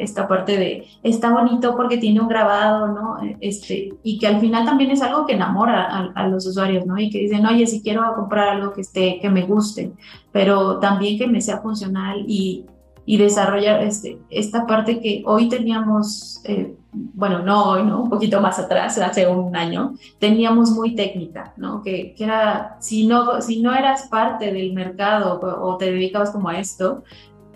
esta 0.00 0.26
parte 0.26 0.56
de 0.56 0.86
está 1.04 1.30
bonito 1.30 1.76
porque 1.76 1.98
tiene 1.98 2.20
un 2.20 2.26
grabado, 2.26 2.88
¿no? 2.88 3.16
Este, 3.40 3.94
y 4.02 4.18
que 4.18 4.26
al 4.26 4.40
final 4.40 4.64
también 4.64 4.90
es 4.90 5.02
algo 5.02 5.24
que 5.24 5.34
enamora 5.34 6.10
a, 6.12 6.28
los 6.28 6.46
usuarios, 6.46 6.84
¿no? 6.84 6.98
Y 6.98 7.08
que 7.08 7.20
dicen, 7.20 7.46
oye, 7.46 7.66
si 7.66 7.80
quiero 7.80 8.02
comprar 8.16 8.48
algo 8.48 8.72
que 8.72 8.80
esté, 8.80 9.20
que 9.20 9.30
me 9.30 9.42
guste, 9.42 9.92
pero 10.32 10.80
también 10.80 11.16
que 11.16 11.28
me 11.28 11.40
sea 11.40 11.58
funcional 11.58 12.24
y, 12.26 12.64
y 13.04 13.18
desarrollar 13.18 13.82
este, 13.82 14.18
esta 14.30 14.66
parte 14.66 15.00
que 15.00 15.22
hoy 15.26 15.48
teníamos, 15.48 16.40
eh, 16.44 16.74
bueno, 17.14 17.40
no 17.40 17.70
hoy, 17.70 17.82
¿no? 17.82 18.02
Un 18.02 18.10
poquito 18.10 18.40
más 18.40 18.58
atrás, 18.58 18.98
hace 18.98 19.26
un 19.26 19.54
año, 19.56 19.94
teníamos 20.18 20.70
muy 20.70 20.94
técnica, 20.94 21.52
¿no? 21.56 21.82
Que, 21.82 22.14
que 22.14 22.24
era, 22.24 22.76
si 22.80 23.06
no, 23.06 23.40
si 23.42 23.60
no 23.60 23.74
eras 23.74 24.08
parte 24.08 24.52
del 24.52 24.72
mercado 24.72 25.40
o, 25.40 25.76
te 25.76 25.92
dedicabas 25.92 26.30
como 26.30 26.48
a 26.48 26.58
esto, 26.58 27.04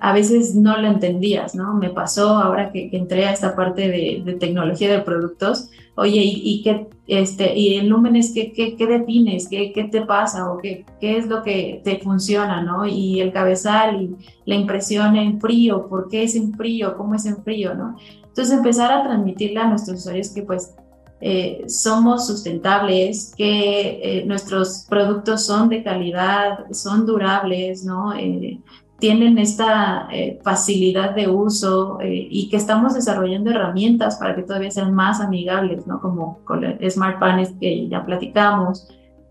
a 0.00 0.12
veces 0.12 0.54
no 0.54 0.78
lo 0.78 0.88
entendías, 0.88 1.54
¿no? 1.54 1.74
Me 1.74 1.90
pasó 1.90 2.30
ahora 2.30 2.72
que, 2.72 2.90
entré 2.92 3.26
a 3.26 3.32
esta 3.32 3.54
parte 3.56 3.88
de, 3.88 4.22
de, 4.24 4.34
tecnología 4.34 4.90
de 4.90 5.00
productos, 5.00 5.70
oye, 5.96 6.20
¿y, 6.22 6.42
y 6.44 6.62
qué, 6.62 6.88
este, 7.10 7.58
y 7.58 7.74
el 7.74 7.88
Lumenes, 7.88 8.30
¿qué, 8.32 8.52
qué, 8.52 8.76
qué 8.76 8.86
defines? 8.86 9.48
¿Qué, 9.48 9.72
¿Qué, 9.72 9.82
te 9.82 10.02
pasa? 10.02 10.52
¿O 10.52 10.58
qué, 10.58 10.84
qué 11.00 11.18
es 11.18 11.26
lo 11.26 11.42
que 11.42 11.80
te 11.82 11.98
funciona? 11.98 12.62
¿no? 12.62 12.86
Y 12.86 13.20
el 13.20 13.32
cabezal 13.32 14.00
y 14.00 14.16
la 14.44 14.54
impresión 14.54 15.16
en 15.16 15.40
frío, 15.40 15.88
¿por 15.88 16.08
qué 16.08 16.22
es 16.22 16.36
en 16.36 16.54
frío? 16.54 16.96
¿Cómo 16.96 17.16
es 17.16 17.26
en 17.26 17.42
frío? 17.42 17.74
¿no? 17.74 17.96
Entonces 18.40 18.56
empezar 18.56 18.90
a 18.90 19.02
transmitirle 19.02 19.60
a 19.60 19.66
nuestros 19.66 20.00
usuarios 20.00 20.30
que 20.30 20.42
pues 20.42 20.74
eh, 21.20 21.62
somos 21.68 22.26
sustentables, 22.26 23.34
que 23.36 24.00
eh, 24.02 24.24
nuestros 24.24 24.86
productos 24.88 25.44
son 25.44 25.68
de 25.68 25.82
calidad, 25.82 26.60
son 26.72 27.04
durables, 27.04 27.84
¿no? 27.84 28.14
Eh, 28.14 28.58
tienen 28.98 29.36
esta 29.36 30.08
eh, 30.10 30.40
facilidad 30.42 31.14
de 31.14 31.28
uso 31.28 32.00
eh, 32.00 32.28
y 32.30 32.48
que 32.48 32.56
estamos 32.56 32.94
desarrollando 32.94 33.50
herramientas 33.50 34.16
para 34.16 34.34
que 34.34 34.42
todavía 34.42 34.70
sean 34.70 34.94
más 34.94 35.20
amigables, 35.20 35.86
¿no? 35.86 36.00
Como 36.00 36.38
con 36.46 36.64
el 36.64 36.90
Smart 36.90 37.18
Panels 37.18 37.52
que 37.60 37.88
ya 37.88 38.06
platicamos. 38.06 38.88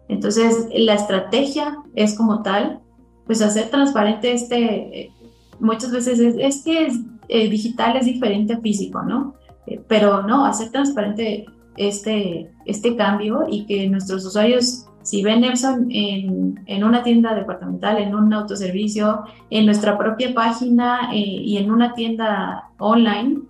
Entonces, 0.07 0.67
la 0.71 0.93
estrategia 0.93 1.79
es 1.95 2.15
como 2.15 2.43
tal, 2.43 2.79
pues 3.25 3.41
hacer 3.41 3.71
transparente 3.71 4.33
este, 4.33 4.99
eh, 4.99 5.11
muchas 5.59 5.91
veces 5.91 6.19
es, 6.19 6.35
es 6.37 6.63
que 6.63 6.85
es, 6.85 6.99
digital 7.29 7.95
es 7.97 8.05
diferente 8.05 8.53
a 8.53 8.59
físico, 8.59 9.01
¿no? 9.03 9.35
eh, 9.69 9.81
pero 9.87 10.23
no, 10.23 10.45
hacer 10.45 10.71
transparente 10.71 11.45
este, 11.77 12.49
este 12.65 12.95
cambio 12.95 13.45
y 13.49 13.65
que 13.65 13.87
nuestros 13.87 14.25
usuarios, 14.25 14.85
si 15.03 15.23
ven 15.23 15.43
Epson 15.43 15.87
en, 15.91 16.59
en 16.65 16.83
una 16.83 17.03
tienda 17.03 17.35
departamental, 17.35 17.97
en 17.99 18.15
un 18.15 18.33
autoservicio, 18.33 19.23
en 19.49 19.65
nuestra 19.65 19.97
propia 19.97 20.33
página 20.33 21.11
eh, 21.13 21.17
y 21.17 21.57
en 21.57 21.71
una 21.71 21.93
tienda 21.93 22.69
online, 22.79 23.41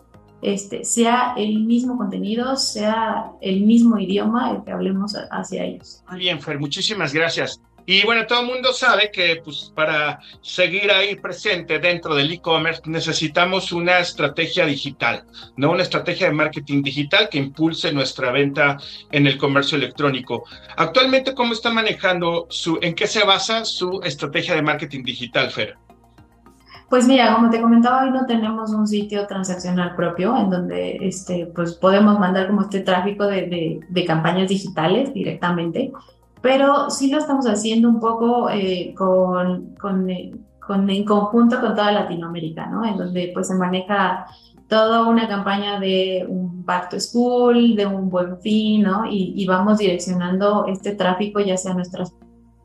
este, 0.42 0.86
sea 0.86 1.34
el 1.36 1.66
mismo 1.66 1.98
contenido, 1.98 2.56
sea 2.56 3.32
el 3.42 3.66
mismo 3.66 4.00
idioma 4.00 4.52
el 4.52 4.64
que 4.64 4.72
hablemos 4.72 5.16
hacia 5.32 5.66
ellos. 5.66 6.04
Muy 6.10 6.20
bien, 6.20 6.40
Fer, 6.40 6.60
muchísimas 6.60 7.14
gracias. 7.14 7.62
Y 7.86 8.04
bueno, 8.06 8.26
todo 8.28 8.42
el 8.42 8.48
mundo 8.48 8.74
sabe 8.74 9.12
que 9.12 9.42
pues, 9.44 9.72
para 9.76 10.20
seguir 10.42 10.92
ahí 10.92 11.16
presente 11.16 11.80
dentro 11.80 12.16
del 12.16 12.32
e-commerce 12.32 12.82
necesitamos 12.86 13.72
una 13.72 14.00
estrategia 14.00 14.66
digital, 14.66 15.24
¿no? 15.58 15.72
Una 15.72 15.84
estrategia 15.84 16.28
de 16.28 16.34
marketing 16.34 16.84
digital 16.84 17.30
que 17.30 17.38
impulse 17.38 17.92
nuestra 17.92 18.32
venta 18.32 18.78
en 19.12 19.28
el 19.28 19.38
comercio 19.38 19.78
electrónico. 19.78 20.44
Actualmente, 20.78 21.34
¿cómo 21.34 21.54
están 21.54 21.76
manejando 21.76 22.48
su, 22.50 22.80
en 22.82 22.96
qué 22.96 23.08
se 23.08 23.24
basa 23.24 23.66
su 23.66 24.02
estrategia 24.04 24.56
de 24.56 24.62
marketing 24.62 25.04
digital, 25.04 25.50
Fer? 25.50 25.78
Pues 26.90 27.08
mira, 27.08 27.36
como 27.36 27.52
te 27.52 27.62
comentaba, 27.62 28.04
hoy 28.04 28.10
no 28.10 28.26
tenemos 28.26 28.72
un 28.72 28.88
sitio 28.88 29.28
transaccional 29.28 29.96
propio 29.96 30.36
en 30.36 30.50
donde 30.50 30.98
este, 31.02 31.46
pues 31.54 31.74
podemos 31.76 32.18
mandar 32.18 32.48
como 32.48 32.62
este 32.62 32.80
tráfico 32.80 33.28
de, 33.28 33.80
de 33.88 34.06
campañas 34.06 34.50
digitales 34.50 35.14
directamente 35.14 35.92
pero 36.42 36.90
sí 36.90 37.12
lo 37.12 37.20
estamos 37.20 37.46
haciendo 37.46 37.90
un 37.90 38.00
poco 38.00 38.50
eh, 38.50 38.94
con, 38.98 39.76
con, 39.76 40.08
con, 40.66 40.90
en 40.90 41.06
conjunto 41.06 41.60
con 41.60 41.76
toda 41.76 41.92
Latinoamérica, 41.92 42.68
¿no? 42.68 42.86
En 42.86 42.98
donde 42.98 43.32
pues 43.34 43.48
se 43.48 43.56
maneja 43.56 44.26
toda 44.68 45.08
una 45.08 45.28
campaña 45.28 45.80
de 45.80 46.26
un 46.30 46.64
back 46.64 46.90
to 46.90 47.00
school, 47.00 47.76
de 47.76 47.86
un 47.86 48.10
buen 48.10 48.40
fin, 48.40 48.84
¿no? 48.84 49.06
Y, 49.06 49.34
y 49.36 49.46
vamos 49.48 49.80
direccionando 49.80 50.66
este 50.68 50.96
tráfico 50.96 51.40
ya 51.40 51.58
sea 51.58 51.72
a 51.72 51.76
nuestras 51.76 52.14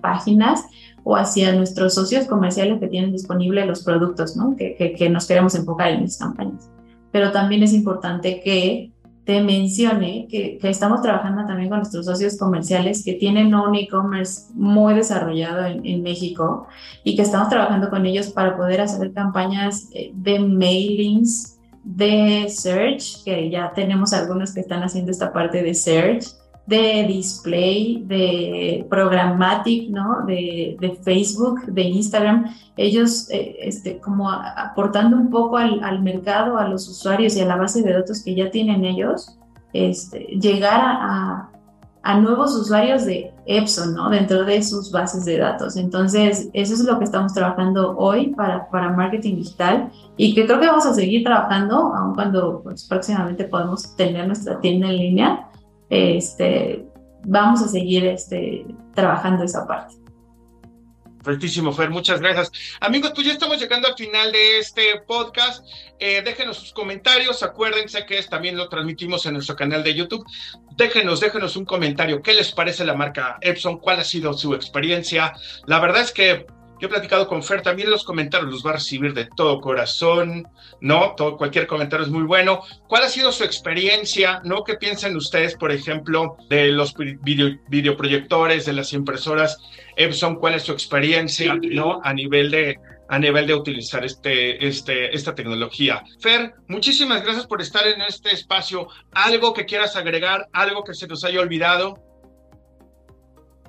páginas 0.01 0.65
o 1.03 1.17
hacia 1.17 1.55
nuestros 1.55 1.95
socios 1.95 2.27
comerciales 2.27 2.79
que 2.79 2.89
tienen 2.89 3.13
disponibles 3.13 3.67
los 3.67 3.83
productos, 3.83 4.37
¿no? 4.37 4.55
Que, 4.55 4.77
que, 4.77 4.93
que 4.93 5.11
nos 5.11 5.27
queremos 5.27 5.55
enfocar 5.55 5.91
en 5.91 6.05
esas 6.05 6.19
campañas. 6.19 6.71
Pero 7.11 7.33
también 7.33 7.63
es 7.63 7.73
importante 7.73 8.41
que 8.41 8.94
te 9.25 9.43
mencione 9.43 10.27
que, 10.31 10.59
que, 10.59 10.69
estamos 10.69 11.01
trabajando 11.01 11.47
también 11.47 11.71
con 11.71 11.79
nuestros 11.79 12.05
socios 12.05 12.37
comerciales 12.37 13.03
que 13.05 13.15
tienen 13.15 13.55
un 13.55 13.75
e-commerce 13.75 14.53
muy 14.55 14.95
desarrollado 14.95 15.65
en, 15.65 15.85
en, 15.87 16.03
México 16.03 16.67
y 17.05 17.17
que 17.17 17.23
estamos 17.23 17.49
trabajando 17.49 17.89
con 17.89 18.05
ellos 18.05 18.29
para 18.29 18.57
poder 18.57 18.83
hacer 18.83 19.13
campañas 19.13 19.89
eh, 19.95 20.11
de 20.15 20.39
mailings, 20.39 21.59
de 21.83 22.47
search, 22.49 23.25
que 23.25 23.51
ya 23.51 23.73
tenemos 23.75 24.13
algunos 24.13 24.53
que 24.53 24.61
están 24.61 24.83
haciendo 24.83 25.11
esta 25.11 25.33
parte 25.33 25.63
de 25.63 25.75
search, 25.75 26.27
de 26.67 27.05
display, 27.07 28.03
de 28.07 28.87
programmatic, 28.89 29.91
¿no? 29.91 30.25
De, 30.27 30.77
de 30.81 30.97
Facebook, 31.03 31.67
de 31.67 31.83
Instagram, 31.83 32.47
ellos 32.77 33.29
eh, 33.31 33.57
este, 33.61 33.99
como 33.99 34.31
aportando 34.31 35.17
un 35.17 35.31
poco 35.31 35.59
al, 35.59 35.83
al, 35.85 36.03
mercado, 36.03 36.57
a 36.57 36.67
los 36.67 36.89
usuarios 36.89 37.37
y 37.37 37.43
a 37.43 37.47
la 37.47 37.57
base 37.57 37.83
de 37.83 37.93
datos 37.93 38.23
que 38.23 38.35
ya 38.35 38.51
tienen 38.51 38.85
ellos, 38.85 39.39
este, 39.75 40.21
llegar 40.41 40.81
a, 40.83 41.51
a 42.03 42.21
nuevos 42.21 42.55
usuarios 42.55 43.05
de 43.05 43.33
Epson, 43.45 43.95
¿no? 43.95 44.09
Dentro 44.09 44.45
de 44.45 44.63
sus 44.63 44.91
bases 44.91 45.27
de 45.27 45.37
datos. 45.37 45.77
Entonces, 45.77 46.49
eso 46.55 46.75
es 46.75 46.85
lo 46.85 46.99
que 46.99 47.05
estamos 47.05 47.35
trabajando 47.35 47.95
hoy 47.99 48.29
para, 48.29 48.71
para 48.71 48.91
marketing 48.91 49.37
digital 49.37 49.91
y 50.17 50.35
que 50.35 50.47
creo 50.47 50.61
que 50.61 50.67
vamos 50.67 50.87
a 50.87 50.95
seguir 50.95 51.25
trabajando, 51.25 51.95
aun 51.95 52.15
cuando 52.15 52.63
pues, 52.63 52.85
próximamente 52.85 53.45
podemos 53.45 53.95
tener 53.97 54.27
nuestra 54.27 54.61
tienda 54.61 54.89
en 54.89 54.97
línea 54.97 55.51
este, 55.95 56.85
vamos 57.25 57.63
a 57.63 57.69
seguir 57.69 58.07
este, 58.07 58.67
trabajando 58.95 59.45
esa 59.45 59.67
parte. 59.67 59.95
Perfectísimo, 61.25 61.73
Fer, 61.73 61.89
muchas 61.89 62.21
gracias. 62.21 62.53
Amigos, 62.81 63.13
pues 63.15 63.27
ya 63.27 63.33
estamos 63.33 63.59
llegando 63.59 63.89
al 63.89 63.95
final 63.95 64.31
de 64.31 64.59
este 64.59 65.01
podcast. 65.07 65.65
Eh, 65.99 66.21
déjenos 66.23 66.59
sus 66.59 66.73
comentarios. 66.75 67.43
Acuérdense 67.43 68.05
que 68.05 68.23
también 68.25 68.59
lo 68.59 68.69
transmitimos 68.69 69.25
en 69.25 69.33
nuestro 69.33 69.57
canal 69.57 69.83
de 69.83 69.95
YouTube. 69.95 70.23
Déjenos, 70.77 71.21
déjenos 71.21 71.57
un 71.57 71.65
comentario. 71.65 72.21
¿Qué 72.21 72.35
les 72.35 72.53
parece 72.53 72.85
la 72.85 72.93
marca 72.93 73.39
Epson? 73.41 73.79
¿Cuál 73.79 74.01
ha 74.01 74.05
sido 74.05 74.35
su 74.35 74.53
experiencia? 74.55 75.33
La 75.65 75.81
verdad 75.81 76.03
es 76.03 76.13
que 76.13 76.47
yo 76.81 76.87
he 76.87 76.91
platicado 76.91 77.27
con 77.29 77.43
Fer, 77.43 77.63
también 77.63 77.91
los 77.91 78.05
comentarios 78.05 78.51
los 78.51 78.67
va 78.67 78.71
a 78.71 78.75
recibir 78.75 79.15
de 79.15 79.27
todo 79.27 79.61
corazón, 79.61 80.47
¿no? 80.81 81.15
Todo, 81.17 81.37
cualquier 81.37 81.67
comentario 81.67 82.05
es 82.05 82.13
muy 82.13 82.25
bueno. 82.25 82.63
¿Cuál 82.89 83.05
ha 83.05 83.09
sido 83.09 83.33
su 83.33 83.45
experiencia, 83.45 84.41
¿no? 84.45 84.65
¿Qué 84.65 84.75
piensan 84.75 85.17
ustedes, 85.17 85.55
por 85.57 85.71
ejemplo, 85.73 86.37
de 86.49 86.69
los 86.69 86.95
video, 86.95 87.59
videoproyectores, 87.69 88.67
de 88.67 88.73
las 88.73 88.93
impresoras 88.93 89.59
Epson? 89.97 90.37
¿Cuál 90.37 90.55
es 90.55 90.65
su 90.65 90.73
experiencia, 90.73 91.55
¿no? 91.55 92.01
A 92.03 92.13
nivel 92.13 92.51
de, 92.51 92.79
a 93.09 93.19
nivel 93.19 93.47
de 93.47 93.55
utilizar 93.55 94.05
este, 94.05 94.67
este, 94.67 95.15
esta 95.15 95.35
tecnología. 95.35 96.03
Fer, 96.21 96.55
muchísimas 96.69 97.23
gracias 97.23 97.47
por 97.47 97.61
estar 97.63 97.87
en 97.87 98.03
este 98.03 98.33
espacio. 98.33 98.89
¿Algo 99.13 99.55
que 99.55 99.65
quieras 99.65 99.97
agregar? 99.97 100.49
¿Algo 100.53 100.83
que 100.85 100.95
se 100.95 101.07
nos 101.07 101.25
haya 101.25 101.41
olvidado? 101.41 102.14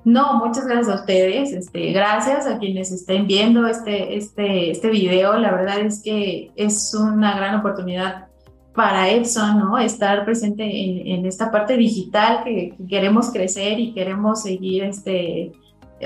No, 0.06 0.38
muchas 0.38 0.68
gracias 0.68 0.88
a 0.88 1.00
ustedes. 1.00 1.52
Este, 1.52 1.90
gracias 1.90 2.46
a 2.46 2.58
quienes 2.58 2.92
estén 2.92 3.26
viendo 3.26 3.66
este, 3.66 4.16
este, 4.16 4.70
este 4.70 4.88
video. 4.88 5.36
La 5.36 5.50
verdad 5.50 5.80
es 5.80 6.00
que 6.00 6.52
es 6.54 6.94
una 6.94 7.36
gran 7.36 7.56
oportunidad 7.56 8.28
para 8.72 9.10
Epson, 9.10 9.58
¿no? 9.58 9.76
Estar 9.78 10.24
presente 10.24 10.62
en, 10.62 11.08
en 11.08 11.26
esta 11.26 11.50
parte 11.50 11.76
digital 11.76 12.44
que, 12.44 12.76
que, 12.78 12.86
queremos 12.86 13.32
crecer 13.32 13.80
y 13.80 13.94
queremos 13.94 14.42
seguir 14.42 14.84
este, 14.84 15.50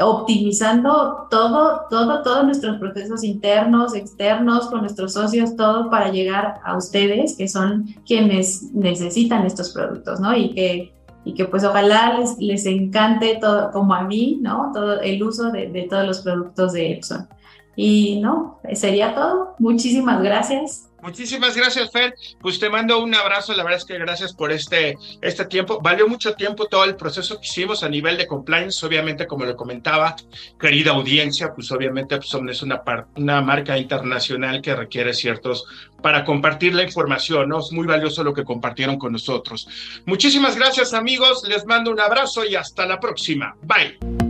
optimizando 0.00 1.26
todo, 1.30 1.82
todo, 1.90 2.22
todos 2.22 2.44
nuestros 2.44 2.78
procesos 2.78 3.22
internos, 3.22 3.94
externos, 3.94 4.68
con 4.68 4.80
nuestros 4.80 5.12
socios, 5.12 5.56
todo 5.56 5.90
para 5.90 6.10
llegar 6.10 6.54
a 6.64 6.74
ustedes, 6.74 7.36
que 7.36 7.48
son 7.48 7.84
quienes 8.06 8.72
necesitan 8.72 9.44
estos 9.44 9.74
productos, 9.74 10.20
¿no? 10.20 10.34
Y 10.34 10.54
que 10.54 10.94
y 11.24 11.34
que 11.34 11.44
pues 11.44 11.64
ojalá 11.64 12.18
les, 12.18 12.38
les 12.38 12.66
encante 12.66 13.38
todo, 13.40 13.70
como 13.70 13.94
a 13.94 14.02
mí, 14.02 14.38
¿no? 14.40 14.70
Todo 14.72 15.00
el 15.00 15.22
uso 15.22 15.50
de, 15.50 15.68
de 15.68 15.82
todos 15.82 16.06
los 16.06 16.20
productos 16.20 16.72
de 16.72 16.92
Epson. 16.92 17.28
Y 17.76 18.20
no, 18.20 18.58
sería 18.74 19.14
todo. 19.14 19.54
Muchísimas 19.58 20.22
gracias. 20.22 20.89
Muchísimas 21.02 21.56
gracias, 21.56 21.90
Fer. 21.90 22.14
Pues 22.40 22.58
te 22.58 22.68
mando 22.68 23.02
un 23.02 23.14
abrazo. 23.14 23.54
La 23.54 23.62
verdad 23.62 23.78
es 23.78 23.84
que 23.84 23.98
gracias 23.98 24.32
por 24.32 24.52
este, 24.52 24.96
este 25.20 25.44
tiempo. 25.46 25.80
Valió 25.82 26.08
mucho 26.08 26.34
tiempo 26.34 26.66
todo 26.66 26.84
el 26.84 26.96
proceso 26.96 27.40
que 27.40 27.46
hicimos 27.46 27.82
a 27.82 27.88
nivel 27.88 28.16
de 28.16 28.26
compliance. 28.26 28.84
Obviamente, 28.84 29.26
como 29.26 29.44
lo 29.44 29.56
comentaba, 29.56 30.16
querida 30.58 30.92
audiencia, 30.92 31.52
pues 31.54 31.70
obviamente 31.72 32.14
Epson 32.14 32.48
es 32.48 32.62
una, 32.62 32.82
una 33.16 33.40
marca 33.40 33.78
internacional 33.78 34.60
que 34.60 34.74
requiere 34.74 35.14
ciertos 35.14 35.64
para 36.02 36.24
compartir 36.24 36.74
la 36.74 36.82
información. 36.82 37.48
¿no? 37.48 37.60
Es 37.60 37.72
muy 37.72 37.86
valioso 37.86 38.22
lo 38.22 38.34
que 38.34 38.44
compartieron 38.44 38.98
con 38.98 39.12
nosotros. 39.12 39.68
Muchísimas 40.06 40.56
gracias, 40.56 40.94
amigos. 40.94 41.44
Les 41.48 41.64
mando 41.66 41.90
un 41.90 42.00
abrazo 42.00 42.44
y 42.44 42.54
hasta 42.56 42.86
la 42.86 43.00
próxima. 43.00 43.54
Bye. 43.62 44.29